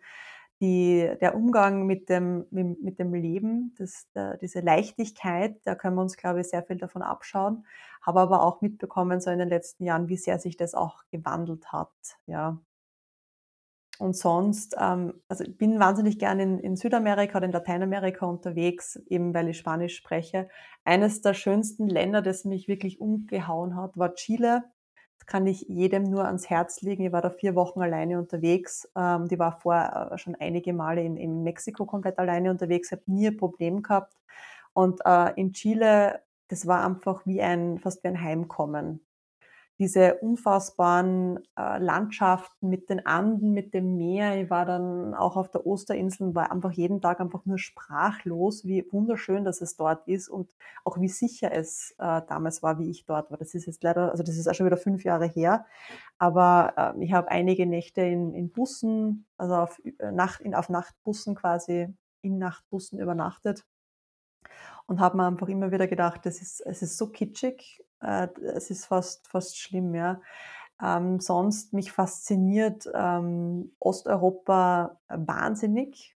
[0.62, 5.96] die, der Umgang mit dem, mit, mit dem Leben, das, der, diese Leichtigkeit, da können
[5.96, 7.66] wir uns, glaube ich, sehr viel davon abschauen.
[8.02, 11.72] Habe aber auch mitbekommen, so in den letzten Jahren, wie sehr sich das auch gewandelt
[11.74, 11.92] hat.
[12.26, 12.60] Ja.
[13.98, 18.98] Und sonst, ähm, also ich bin wahnsinnig gerne in, in Südamerika oder in Lateinamerika unterwegs,
[19.08, 20.50] eben weil ich Spanisch spreche.
[20.84, 24.64] Eines der schönsten Länder, das mich wirklich umgehauen hat, war Chile
[25.26, 27.06] kann ich jedem nur ans Herz legen.
[27.06, 28.90] Ich war da vier Wochen alleine unterwegs.
[28.96, 33.04] Ähm, die war vorher äh, schon einige Male in, in Mexiko komplett alleine unterwegs, habe
[33.08, 34.14] nie ein Problem gehabt.
[34.74, 39.05] Und äh, in Chile, das war einfach wie ein, fast wie ein Heimkommen
[39.78, 44.42] diese unfassbaren äh, Landschaften mit den Anden, mit dem Meer.
[44.42, 48.66] Ich war dann auch auf der Osterinsel und war einfach jeden Tag einfach nur sprachlos,
[48.66, 50.50] wie wunderschön das es dort ist und
[50.86, 53.38] auch wie sicher es äh, damals war, wie ich dort war.
[53.38, 55.66] Das ist jetzt leider, also das ist auch schon wieder fünf Jahre her,
[56.18, 60.70] aber äh, ich habe einige Nächte in, in Bussen, also auf, äh, Nacht, in, auf
[60.70, 63.66] Nachtbussen quasi, in Nachtbussen übernachtet
[64.88, 68.70] und habe mir einfach immer wieder gedacht, das ist, es ist so kitschig äh, es
[68.70, 70.22] ist fast, fast schlimm, ja.
[70.82, 76.15] Ähm, sonst mich fasziniert ähm, Osteuropa wahnsinnig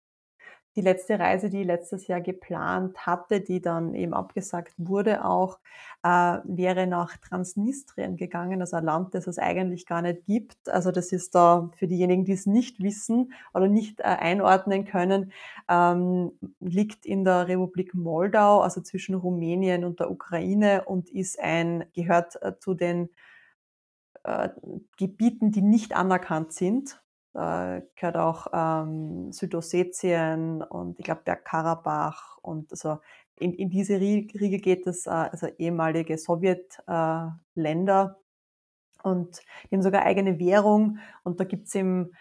[0.79, 5.59] die letzte Reise, die ich letztes Jahr geplant hatte, die dann eben abgesagt wurde auch,
[6.03, 10.69] äh, wäre nach Transnistrien gegangen, also ein Land, das es eigentlich gar nicht gibt.
[10.69, 15.33] Also das ist da für diejenigen, die es nicht wissen oder nicht äh, einordnen können,
[15.67, 21.83] ähm, liegt in der Republik Moldau, also zwischen Rumänien und der Ukraine und ist ein,
[21.93, 23.09] gehört äh, zu den
[24.23, 24.47] äh,
[24.95, 27.01] Gebieten, die nicht anerkannt sind
[27.39, 32.99] da gehört auch ähm, Südossetien und ich glaube Bergkarabach und also
[33.37, 37.37] in, in diese Riege geht es, äh, also ehemalige Sowjetländer
[38.17, 42.11] äh, und die haben sogar eigene Währung und da gibt es im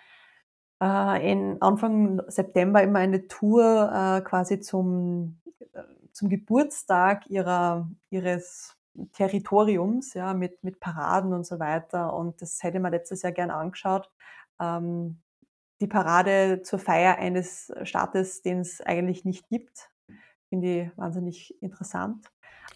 [0.80, 5.40] äh, in Anfang September immer eine Tour äh, quasi zum,
[5.72, 8.76] äh, zum Geburtstag ihrer, ihres
[9.14, 12.14] Territoriums, ja, mit, mit Paraden und so weiter.
[12.14, 14.08] Und das hätte man letztes Jahr gern angeschaut
[14.60, 15.20] ähm,
[15.80, 19.90] die Parade zur Feier eines Staates, den es eigentlich nicht gibt.
[20.48, 22.26] Finde ich wahnsinnig interessant.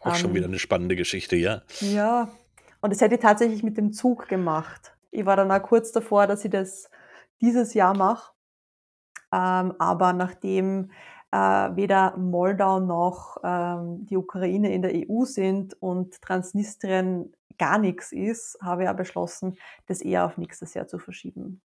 [0.00, 1.62] Auch schon wieder ähm, eine spannende Geschichte, ja.
[1.80, 2.30] Ja,
[2.80, 4.96] und das hätte ich tatsächlich mit dem Zug gemacht.
[5.10, 6.90] Ich war dann auch kurz davor, dass ich das
[7.40, 8.32] dieses Jahr mache.
[9.32, 10.90] Ähm, aber nachdem
[11.30, 18.12] äh, weder Moldau noch ähm, die Ukraine in der EU sind und Transnistrien gar nichts
[18.12, 19.56] ist, habe ich auch beschlossen,
[19.86, 21.62] das eher auf nächstes Jahr zu verschieben.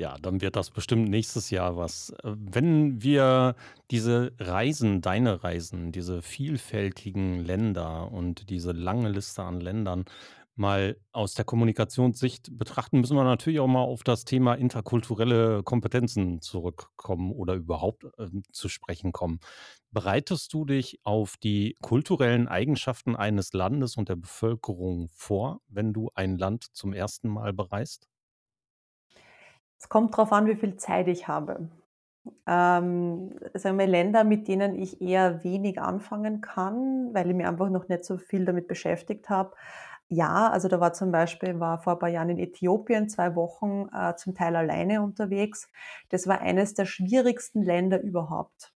[0.00, 2.08] Ja, dann wird das bestimmt nächstes Jahr was.
[2.24, 3.54] Äh, wenn wir
[3.90, 10.06] diese Reisen, deine Reisen, diese vielfältigen Länder und diese lange Liste an Ländern
[10.54, 16.40] mal aus der Kommunikationssicht betrachten, müssen wir natürlich auch mal auf das Thema interkulturelle Kompetenzen
[16.40, 19.38] zurückkommen oder überhaupt ähm, zu sprechen kommen.
[19.90, 26.10] Bereitest du dich auf die kulturellen Eigenschaften eines Landes und der Bevölkerung vor, wenn du
[26.14, 28.08] ein Land zum ersten Mal bereist?
[29.80, 31.68] Es kommt darauf an, wie viel Zeit ich habe.
[32.46, 37.70] Ähm, sagen wir Länder, mit denen ich eher wenig anfangen kann, weil ich mich einfach
[37.70, 39.54] noch nicht so viel damit beschäftigt habe.
[40.08, 43.88] Ja, also da war zum Beispiel war vor ein paar Jahren in Äthiopien 2 Wochen,
[43.94, 45.70] äh, zum Teil alleine unterwegs.
[46.10, 48.74] Das war eines der schwierigsten Länder überhaupt,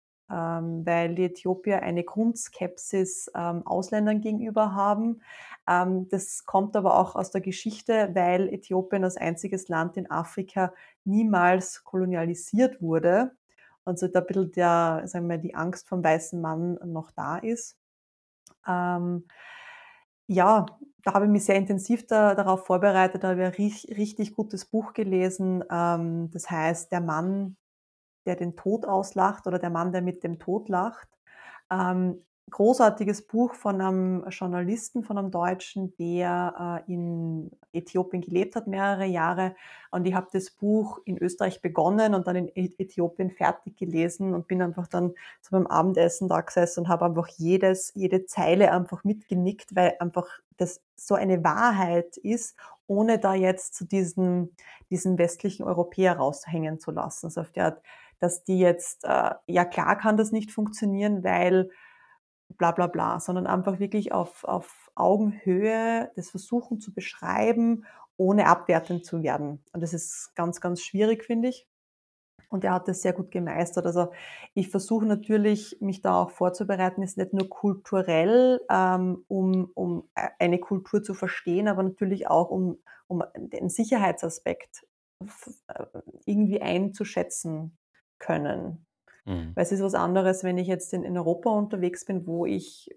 [0.85, 5.21] weil die Äthiopier eine Grundskepsis, ähm, Ausländern gegenüber haben.
[5.67, 10.73] Ähm, das kommt aber auch aus der Geschichte, weil Äthiopien als einziges Land in Afrika
[11.05, 13.31] niemals kolonialisiert wurde
[13.83, 17.37] und so da ein bisschen der sagen wir, die Angst vom weißen Mann noch da
[17.37, 17.77] ist.
[18.67, 19.25] Ähm,
[20.27, 20.65] ja,
[21.03, 24.33] da habe ich mich sehr intensiv da darauf vorbereitet, da habe ich ein rich richtig
[24.35, 27.57] gutes Buch gelesen, ähm, das heißt „Der Mann,
[28.25, 31.07] der den Tod auslacht“ oder „Der Mann, der mit dem Tod lacht“.
[31.71, 38.67] Ähm, großartiges Buch von einem Journalisten, von einem Deutschen, der, äh, in Äthiopien gelebt hat
[38.67, 39.55] mehrere Jahre.
[39.91, 44.47] Und ich habe das Buch in Österreich begonnen und dann in Äthiopien fertig gelesen und
[44.47, 49.03] bin einfach dann so beim Abendessen da gesessen und habe einfach jedes jede Zeile einfach
[49.05, 52.57] mitgenickt, weil einfach das so eine Wahrheit ist,
[52.87, 54.55] ohne da jetzt zu diesen
[54.89, 57.29] diesen westlichen Europäer raushängen zu lassen.
[57.29, 57.81] So auf die Art,
[58.21, 61.71] dass die jetzt, äh ja klar kann das nicht funktionieren, weil
[62.57, 67.85] bla bla bla, sondern einfach wirklich auf auf Augenhöhe das versuchen zu beschreiben,
[68.17, 69.63] ohne abwertend zu werden.
[69.73, 71.67] Und das ist ganz, ganz schwierig, finde ich.
[72.49, 73.85] Und er hat das sehr gut gemeistert.
[73.85, 74.11] Also,
[74.53, 80.29] ich versuche natürlich, mich da auch vorzubereiten, ist nicht nur kulturell, ähm, um um ei
[80.39, 84.85] eine Kultur zu verstehen, aber natürlich auch, um um den Sicherheitsaspekt
[85.67, 85.85] äh,
[86.25, 87.77] irgendwie einzuschätzen
[88.21, 88.85] können.
[89.25, 89.51] Mhm.
[89.55, 92.89] Weil es ist was anderes, wenn ich jetzt in in Europa unterwegs bin, wo ich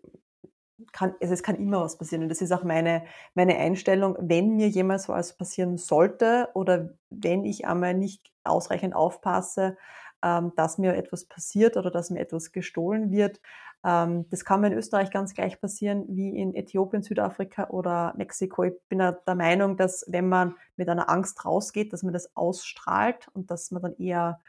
[0.92, 3.04] kann also, es kann immer was passieren und das ist auch meine
[3.34, 9.76] meine Einstellung, wenn mir jemals was passieren sollte oder wenn ich einmal nicht ausreichend aufpasse,
[10.22, 13.40] ähm, dass mir etwas passiert oder dass mir etwas gestohlen wird.
[13.84, 18.64] Ähm, das kann mir in Österreich ganz gleich passieren wie in Äthiopien, Südafrika oder Mexiko.
[18.64, 23.28] Ich bin der Meinung, dass wenn man mit einer Angst rausgeht, dass man das ausstrahlt
[23.34, 24.40] und dass man dann eher,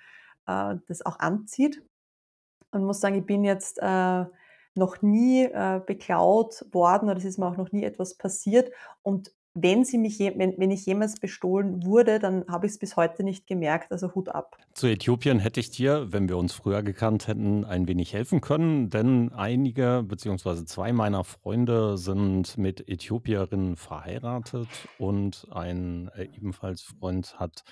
[0.48, 1.84] äh, das auch anzieht.
[2.72, 4.26] Und muss sagen, ich bin jetzt, äh,
[4.76, 8.72] noch nie, äh, beklaut worden oder es ist mir auch noch nie etwas passiert.
[9.02, 12.98] Und wenn sie mich je wenn wenn ich jemals bestohlen wurde, dann habe ich's bis
[12.98, 14.58] heute nicht gemerkt, also Hut ab.
[14.74, 18.89] Zu Äthiopien hätte ich dir, wenn wir uns früher gekannt hätten, ein wenig helfen können,
[18.89, 24.68] denn einige beziehungsweise 2 meiner Freunde sind mit Äthiopierinnen verheiratet
[25.00, 27.64] und ein, äh, ebenfalls Freund hat,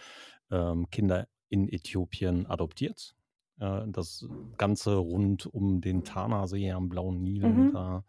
[0.52, 3.16] ähm, Kinder in Äthiopien adoptiert.
[3.62, 4.28] Äh, das
[4.58, 7.74] Ganze rund um den Tanasee am Blauen Nil Mhm.
[7.74, 8.06] da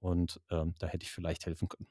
[0.00, 1.88] und, ähm, da hätte ich vielleicht helfen können.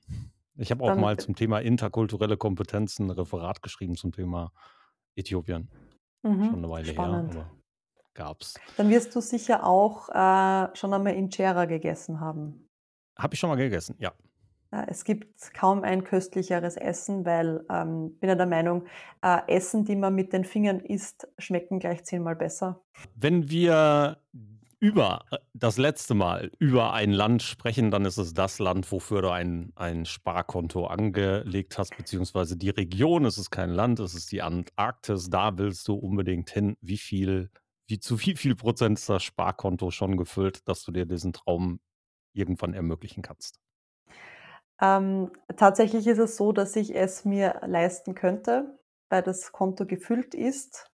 [0.58, 4.54] Ich habe auch Dann mal zum Thema interkulturelle Kompetenzen 'n Referat geschrieben zum Thema
[5.16, 5.72] Äthiopien.
[6.42, 7.28] Schon Mhm, 'ne Weile her, spannend.
[7.28, 7.54] aber
[8.16, 8.62] gab's.
[8.76, 12.70] Dann wirst du sicher auch, äh, schon einmal Injera gegessen haben.
[13.18, 14.14] Habe ich schon mal gegessen, ja.
[14.74, 18.86] Äh, es gibt kaum ein köstlicheres Essen, weil, ähm bin ja der Meinung,
[19.22, 22.82] äh, Essen, die man mit den Fingern isst, schmecken gleich zehnmal besser.
[23.16, 24.18] Wenn wir
[24.80, 29.22] über äh, das letzte Mal über ein Land sprechen, dann ist es das Land, wofür
[29.22, 33.26] du ein ein Sparkonto angelegt hast, beziehungsweise die Region.
[33.26, 35.30] Es ist kein Land, es ist die Antarktis.
[35.30, 36.78] Da willst du unbedingt hin.
[36.82, 37.50] Wie viel
[37.88, 41.80] wie zu wie viel Prozent ist das Sparkonto schon gefüllt, dass du dir diesen Traum
[42.34, 43.63] irgendwann ermöglichen kannst?
[44.82, 48.78] Ähm, tatsächlich ist es so, dass ich es mir leisten könnte,
[49.10, 50.90] weil das Konto gefüllt ist.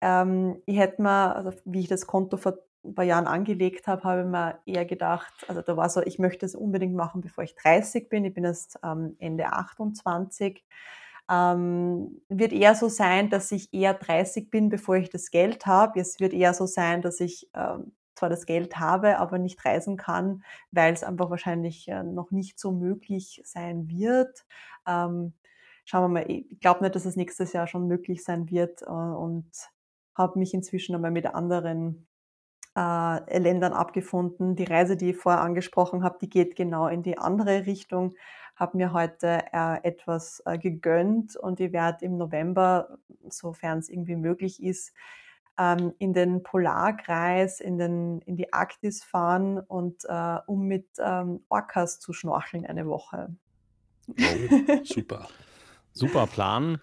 [0.00, 4.04] Ähm, ich hätte mir also, wie ich das Konto vor 'n paar Jahren angelegt habe,
[4.04, 7.44] habe ich mir eher gedacht also, da war so: „Ich möchte es unbedingt machen, bevor
[7.44, 10.64] ich 30 bin.“ Ich bin jetzt, ähm, Ende 28.
[11.30, 16.00] Ähm, wird eher so sein, dass ich eher 30 bin, bevor ich das Geld habe.
[16.00, 19.96] Es wird eher so sein, dass ich, ähm, zwar das Geld habe, aber nicht reisen
[19.96, 20.42] kann,
[20.72, 24.46] weil's einfach wahrscheinlich, äh, noch nicht so möglich sein wird.
[24.86, 25.34] Ähm,
[25.84, 26.30] schauen wir mal.
[26.30, 29.50] Ich glaube nicht, dass es nächstes Jahr schon möglich sein wird, äh, und
[30.16, 32.06] habe mich inzwischen einmal mit anderen,
[32.76, 34.56] äh, Ländern abgefunden.
[34.56, 38.14] Die Reise, die ich vorher angesprochen habe, die geht genau in die andere Richtung.
[38.54, 42.98] Habe mir heute, äh, etwas, äh, gegönnt und ich werde im November,
[43.28, 44.92] sofern's irgendwie möglich ist,
[45.58, 51.44] ähm, in den Polarkreis, in den in die Arktis fahren und, äh um mit, ähm,
[51.48, 53.34] Orcas zu schnorcheln eine Woche.
[54.08, 54.14] Oh,
[54.84, 55.28] super.
[55.92, 56.78] Super Plan.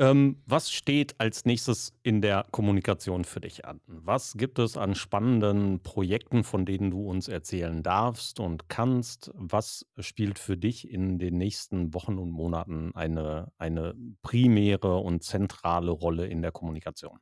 [0.00, 3.82] Ähm, was steht als nächstes in der Kommunikation für dich an?
[3.86, 9.30] Was gibt es an spannenden Projekten, von denen du uns erzählen darfst und kannst?
[9.34, 15.90] Was spielt für dich in den nächsten Wochen und Monaten eine, eine primäre und zentrale
[15.90, 17.18] Rolle in der Kommunikation?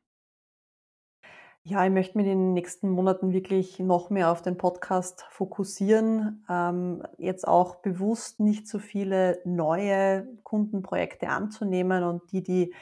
[1.65, 6.45] Ja, ich möchte mich in den nächsten Monaten wirklich noch mehr auf den Podcast fokussieren.
[6.49, 12.75] Ähm, jetzt auch bewusst nicht so viele neue Kundenprojekte anzunehmen und die, die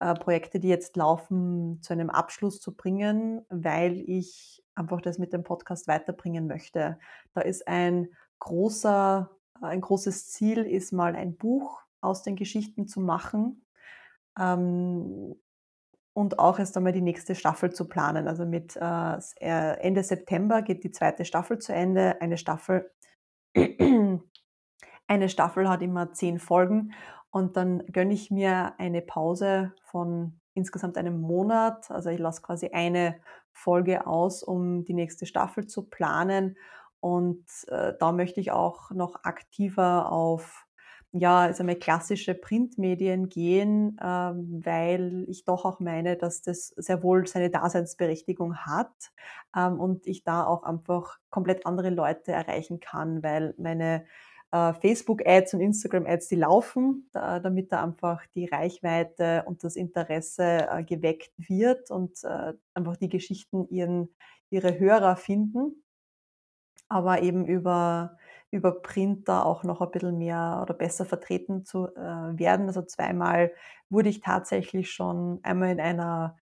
[0.00, 5.32] äh, Projekte, die jetzt laufen, zu einem Abschluss zu bringen, weil ich einfach das mit
[5.32, 6.98] dem Podcast weiterbringen möchte.
[7.34, 8.08] Da ist ein
[8.40, 9.30] großer,
[9.60, 13.64] ein großes Ziel, ist mal ein Buch aus den Geschichten zu machen.
[14.36, 15.36] Ähm,
[16.14, 18.28] und auch erst einmal die nächste Staffel zu planen.
[18.28, 22.20] Also mit äh, äh, Ende September geht die zweite Staffel zu Ende.
[22.20, 22.90] Eine Staffel
[25.06, 26.92] eine Staffel hat immer 10 Folgen
[27.30, 31.90] und dann gönne ich mir eine Pause von insgesamt einem Monat.
[31.90, 33.16] Also, ich lasse quasi eine
[33.52, 36.56] Folge aus, um die nächste Staffel zu planen
[37.00, 40.66] und, äh, da möchte ich auch noch aktiver auf
[41.12, 47.02] ja, also mal klassische Printmedien gehen, ähm, weil ich doch auch meine, dass das sehr
[47.02, 49.12] wohl seine Daseinsberechtigung hat,
[49.56, 54.04] ähm, und ich da auch einfach komplett andere Leute erreichen kann, weil meine,
[54.52, 60.68] äh, Facebook-Ads und Instagram-Ads, die laufen, da damit da einfach die Reichweite und das Interesse,
[60.70, 64.14] äh, geweckt wird und, äh, einfach die Geschichten ihren
[64.50, 65.82] ihre Hörer finden.
[66.90, 68.18] Aber eben über
[68.52, 72.68] über Print da auch noch ein bisschen mehr oder besser vertreten zu, äh, werden.
[72.68, 73.52] Also, zweimal
[73.90, 76.36] wurde ich tatsächlich schon einmal in einer,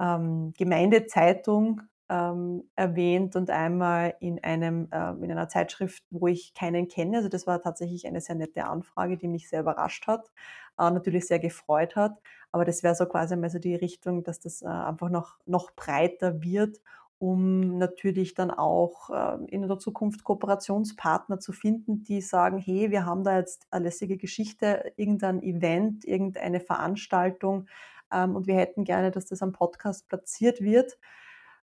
[0.00, 6.88] ähm, Gemeindezeitung, ähm, erwähnt und einmal in einem ähm, in einer Zeitschrift, wo ich keinen
[6.88, 7.18] kenne.
[7.18, 10.30] Also, das war tatsächlich eine sehr nette Anfrage, die mich sehr überrascht hat,
[10.78, 12.18] äh, natürlich sehr gefreut hat.
[12.52, 15.70] Aber das wäre so quasi einmal so die Richtung, dass das, äh, einfach noch noch
[15.74, 16.80] breiter wird
[17.22, 23.06] um natürlich dann auch, ähm, in der Zukunft Kooperationspartner zu finden, die sagen: „Hey, wir
[23.06, 27.68] haben da jetzt eine lässige Geschichte, irgendein Event, irgendeine Veranstaltung,
[28.12, 30.98] ähm, und wir hätten gerne, dass das am Podcast platziert wird.“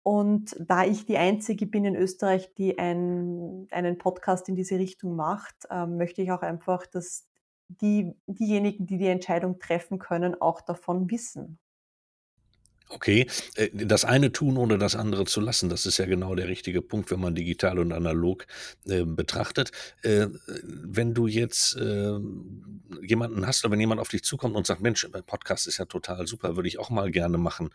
[0.02, 5.14] Und da ich die Einzige bin in Österreich, die ein einen Podcast in diese Richtung
[5.16, 7.28] macht, ähm, möchte ich auch einfach, dass
[7.68, 11.58] die diejenigen, die die Entscheidung treffen können, auch davon wissen.
[12.88, 13.26] Okay,
[13.56, 16.82] äh, das eine tun, ohne das andere zu lassen, das ist ja genau der richtige
[16.82, 18.46] Punkt, wenn man digital und analog,
[18.86, 19.72] äh, betrachtet.
[20.02, 20.28] Äh,
[20.62, 25.06] wenn du jetzt, ähm, jemanden hast oder wenn jemand auf dich zukommt und sagt: „Mensch,
[25.12, 27.70] mein Podcast ist ja total super, würde ich auch mal gerne machen.“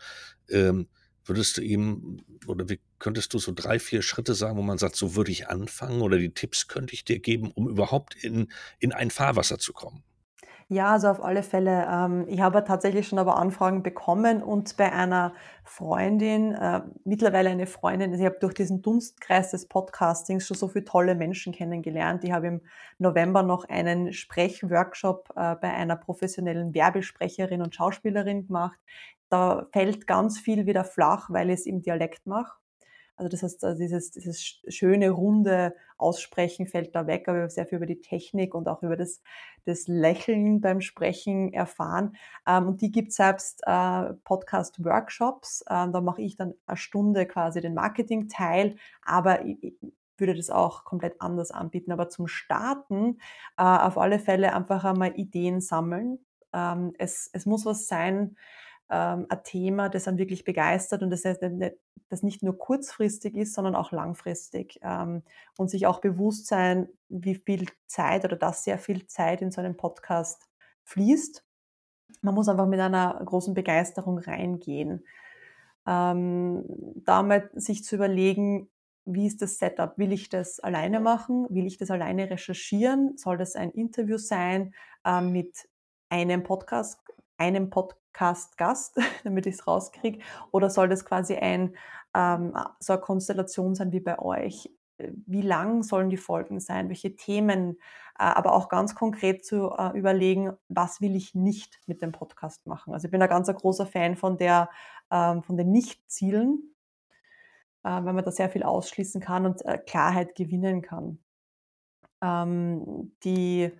[0.48, 0.88] Ähm,
[1.26, 4.96] würdest du ihm oder wie könntest du so 3 4 Schritte sagen, wo man sagt:
[4.96, 8.48] „So würde ich anfangen“ oder die Tipps könnte ich dir geben, um überhaupt in
[8.78, 10.02] in ein Fahrwasser zu kommen?
[10.72, 11.86] Ja, also auf alle Fälle.
[11.86, 17.66] Ähm, ich habe tatsächlich schon aber Anfragen bekommen und bei einer Freundin, äh, mittlerweile eine
[17.66, 22.24] Freundin, also ich habe durch diesen Dunstkreis des Podcastings schon so viele tolle Menschen kennengelernt.
[22.24, 22.62] Ich habe im
[22.96, 28.78] November noch einen Sprechworkshop äh, bei einer professionellen Werbesprecherin und Schauspielerin gemacht.
[29.28, 32.61] Da fällt ganz viel wieder flach, weil ich es im Dialekt mache.
[33.22, 37.50] Also das heißt, also dieses, dieses schöne, runde Aussprechen fällt da weg, aber wir haben
[37.50, 39.22] sehr viel über die Technik und auch über das,
[39.64, 42.16] das Lächeln beim Sprechen erfahren.
[42.48, 45.64] Ähm, und die gibt selbst äh, Podcast-Workshops.
[45.70, 49.76] Ähm, da mache ich dann eine Stunde quasi den Marketing-Teil, aber ich,
[50.16, 51.92] würde das auch komplett anders anbieten.
[51.92, 53.18] Aber zum Starten
[53.56, 56.18] äh, auf alle Fälle einfach einmal Ideen sammeln.
[56.52, 58.36] Ähm, es, es muss was sein,
[58.92, 61.74] ähm, ein Thema, das einen wirklich begeistert und das heißt, nicht
[62.12, 64.78] das nicht nur kurzfristig ist, sondern auch langfristig.
[64.82, 65.22] Ähm,
[65.56, 69.62] und sich auch bewusst sein, wie viel Zeit oder dass sehr viel Zeit in so
[69.62, 70.46] einen Podcast
[70.84, 71.42] fließt.
[72.20, 75.06] Man muss einfach mit einer großen Begeisterung reingehen.
[75.86, 76.64] Ähm,
[76.96, 78.68] damit sich zu überlegen,
[79.04, 79.96] wie ist das Setup?
[79.96, 81.46] Will ich das alleine machen?
[81.48, 83.16] Will ich das alleine recherchieren?
[83.16, 84.74] Soll das ein Interview sein
[85.04, 85.66] ähm, mit
[86.10, 87.01] einem Podcast,
[87.42, 90.20] einem Podcast-Gast, damit ich es rauskriege?
[90.52, 91.76] Oder soll das quasi ein,
[92.14, 94.70] ähm, so eine Konstellation sein wie bei euch?
[94.98, 96.88] Äh, Wie lang sollen die Folgen sein?
[96.88, 97.78] Welche Themen?
[98.18, 102.66] Äh, aber auch ganz konkret zu äh, überlegen, was will ich nicht mit dem Podcast
[102.66, 102.94] machen?
[102.94, 104.70] Also ich bin ein ganz großer Fan von der,
[105.10, 106.74] ähm, von den Nicht-Zielen,
[107.82, 111.18] äh, weil man da sehr viel ausschließen kann und äh, Klarheit gewinnen kann.
[112.22, 113.72] Ähm, die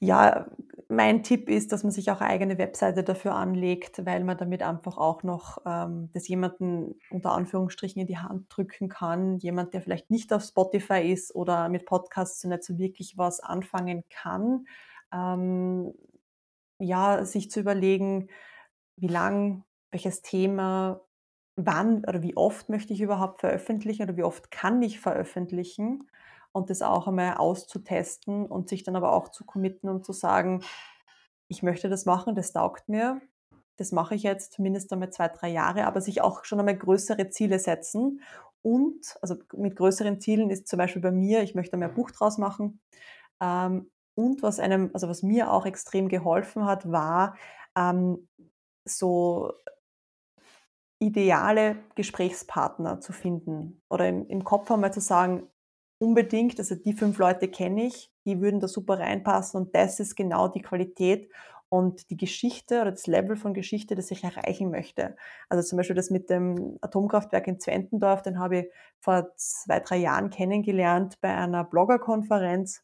[0.00, 0.46] ja,
[0.88, 4.62] mein Tipp ist, dass man sich auch eine eigene Webseite dafür anlegt, weil man damit
[4.62, 9.38] einfach auch noch ähm, das jemanden unter Anführungsstrichen in die Hand drücken kann.
[9.38, 14.04] Jemand, der vielleicht nicht auf Spotify ist oder mit Podcasts nicht so wirklich was anfangen
[14.10, 14.66] kann.
[15.12, 15.92] Ähm,
[16.78, 18.28] ja, sich zu überlegen,
[18.96, 21.02] wie lang, welches Thema,
[21.56, 26.08] wann oder wie oft möchte ich überhaupt veröffentlichen oder wie oft kann ich veröffentlichen
[26.52, 30.62] und das auch einmal auszutesten und sich dann aber auch zu committen und zu sagen,
[31.48, 33.20] ich möchte das machen, das taugt mir,
[33.76, 37.30] das mache ich jetzt zumindest einmal zwei, drei Jahre, aber sich auch schon einmal größere
[37.30, 38.20] Ziele setzen.
[38.62, 42.36] Und, also mit größeren Zielen ist zum Beispiel bei mir, ich möchte mehr Buch draus
[42.36, 42.80] machen.
[43.40, 47.36] Ähm, und was einem, also was mir auch extrem geholfen hat, war
[47.74, 48.28] ähm,
[48.84, 49.54] so
[50.98, 55.48] ideale Gesprächspartner zu finden oder im, im Kopf einmal zu sagen,
[56.00, 60.16] unbedingt, also die fünf Leute kenne ich, die würden da super reinpassen und das ist
[60.16, 61.30] genau die Qualität
[61.68, 65.16] und die Geschichte oder das Level von Geschichte, das ich erreichen möchte.
[65.48, 68.66] Also zum Beispiel das mit dem Atomkraftwerk in Zwentendorf, den habe ich
[69.00, 72.82] vor zwei, drei Jahren kennengelernt bei einer Bloggerkonferenz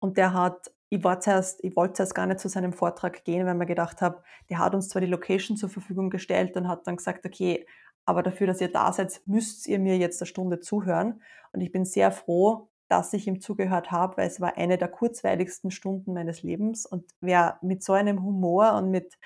[0.00, 3.46] und der hat ich war zuerst, ich wollte zuerst gar nicht zu seinem Vortrag gehen,
[3.46, 6.86] weil mir gedacht habe, der hat uns zwar die Location zur Verfügung gestellt und hat
[6.86, 7.66] dann gesagt, okay,
[8.08, 11.20] aber dafür, dass ihr da seid, müsst ihr mir jetzt eine Stunde zuhören.
[11.52, 14.88] Und ich bin sehr froh, dass ich ihm zugehört habe, weil es war eine der
[14.88, 16.86] kurzweiligsten Stunden meines Lebens.
[16.86, 19.18] Und wer mit so einem Humor und mit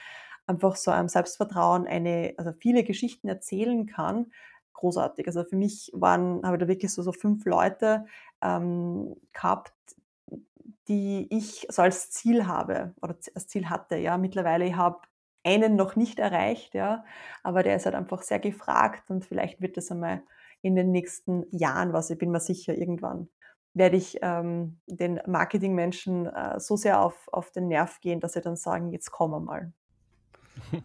[0.48, 4.32] einfach so einem Selbstvertrauen eine, also viele Geschichten erzählen kann,
[4.72, 5.28] großartig.
[5.28, 8.06] Also für mich waren, habe ich da wirklich so, so fünf Leute
[8.40, 9.74] ähm, gehabt,
[10.88, 13.96] die ich so als Ziel habe oder als Ziel hatte.
[13.96, 15.02] Ja, mittlerweile ich habe
[15.44, 17.04] einen noch nicht erreicht, ja,
[17.42, 20.22] aber der ist halt einfach sehr gefragt und vielleicht wird das einmal
[20.62, 22.10] in den nächsten Jahren was.
[22.10, 23.28] Ich bin mir sicher, irgendwann
[23.74, 28.40] werde ich ähm, den Marketingmenschen äh, so sehr auf, auf den Nerv gehen, dass sie
[28.40, 29.72] dann sagen, jetzt kommen wir mal.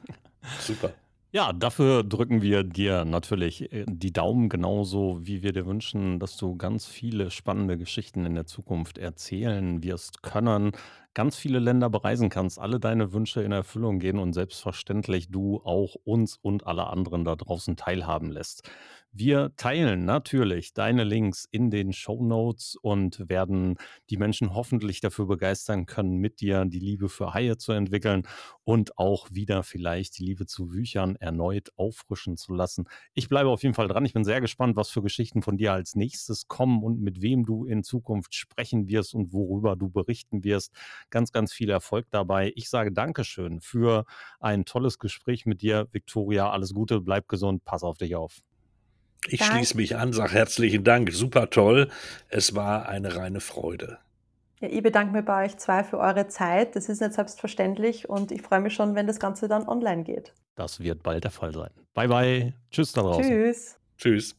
[0.60, 0.94] Super.
[1.34, 6.38] Ja, dafür drücken wir dir natürlich äh, die Daumen genauso, wie wir dir wünschen, dass
[6.38, 10.72] du ganz viele spannende Geschichten in der Zukunft erzählen wirst können,
[11.14, 15.96] ganz viele Länder bereisen kannst, alle deine Wünsche in Erfüllung gehen und selbstverständlich du auch
[16.06, 18.70] uns und alle anderen da draußen teilhaben lässt.
[19.14, 23.78] Wir teilen natürlich deine Links in den Show Notes und werden
[24.12, 28.28] die Menschen hoffentlich dafür begeistern können, mit dir die Liebe für Haie zu entwickeln
[28.64, 32.86] und auch wieder vielleicht die Liebe zu Büchern erneut auffrischen zu lassen.
[33.16, 34.06] Ich bleibe auf jeden Fall dran.
[34.06, 37.44] Ich bin sehr gespannt, was für Geschichten von dir als nächstes kommen und mit wem
[37.44, 40.72] du in Zukunft sprechen wirst und worüber du berichten wirst.
[41.10, 42.52] Ganz, ganz viel Erfolg dabei.
[42.56, 44.06] Ich sage Dankeschön für
[44.40, 46.52] ein tolles Gespräch mit dir, Viktoria.
[46.52, 48.47] Alles Gute, bleib gesund, pass auf dich auf.
[49.30, 49.56] Ich Danke.
[49.56, 51.90] schließe mich an, sage herzlichen Dank, super toll.
[52.30, 53.98] Es war eine reine Freude.
[54.60, 56.76] Ja, ich bedanke mich bei euch zwei für eure Zeit.
[56.76, 60.34] Das ist nicht selbstverständlich und ich freue mich schon, wenn das Ganze dann online geht.
[60.56, 61.70] Das wird bald der Fall sein.
[61.94, 62.54] Bye, bye.
[62.72, 63.24] Tschüss da draußen.
[63.24, 63.76] Tschüss.
[63.98, 64.36] Tschüss.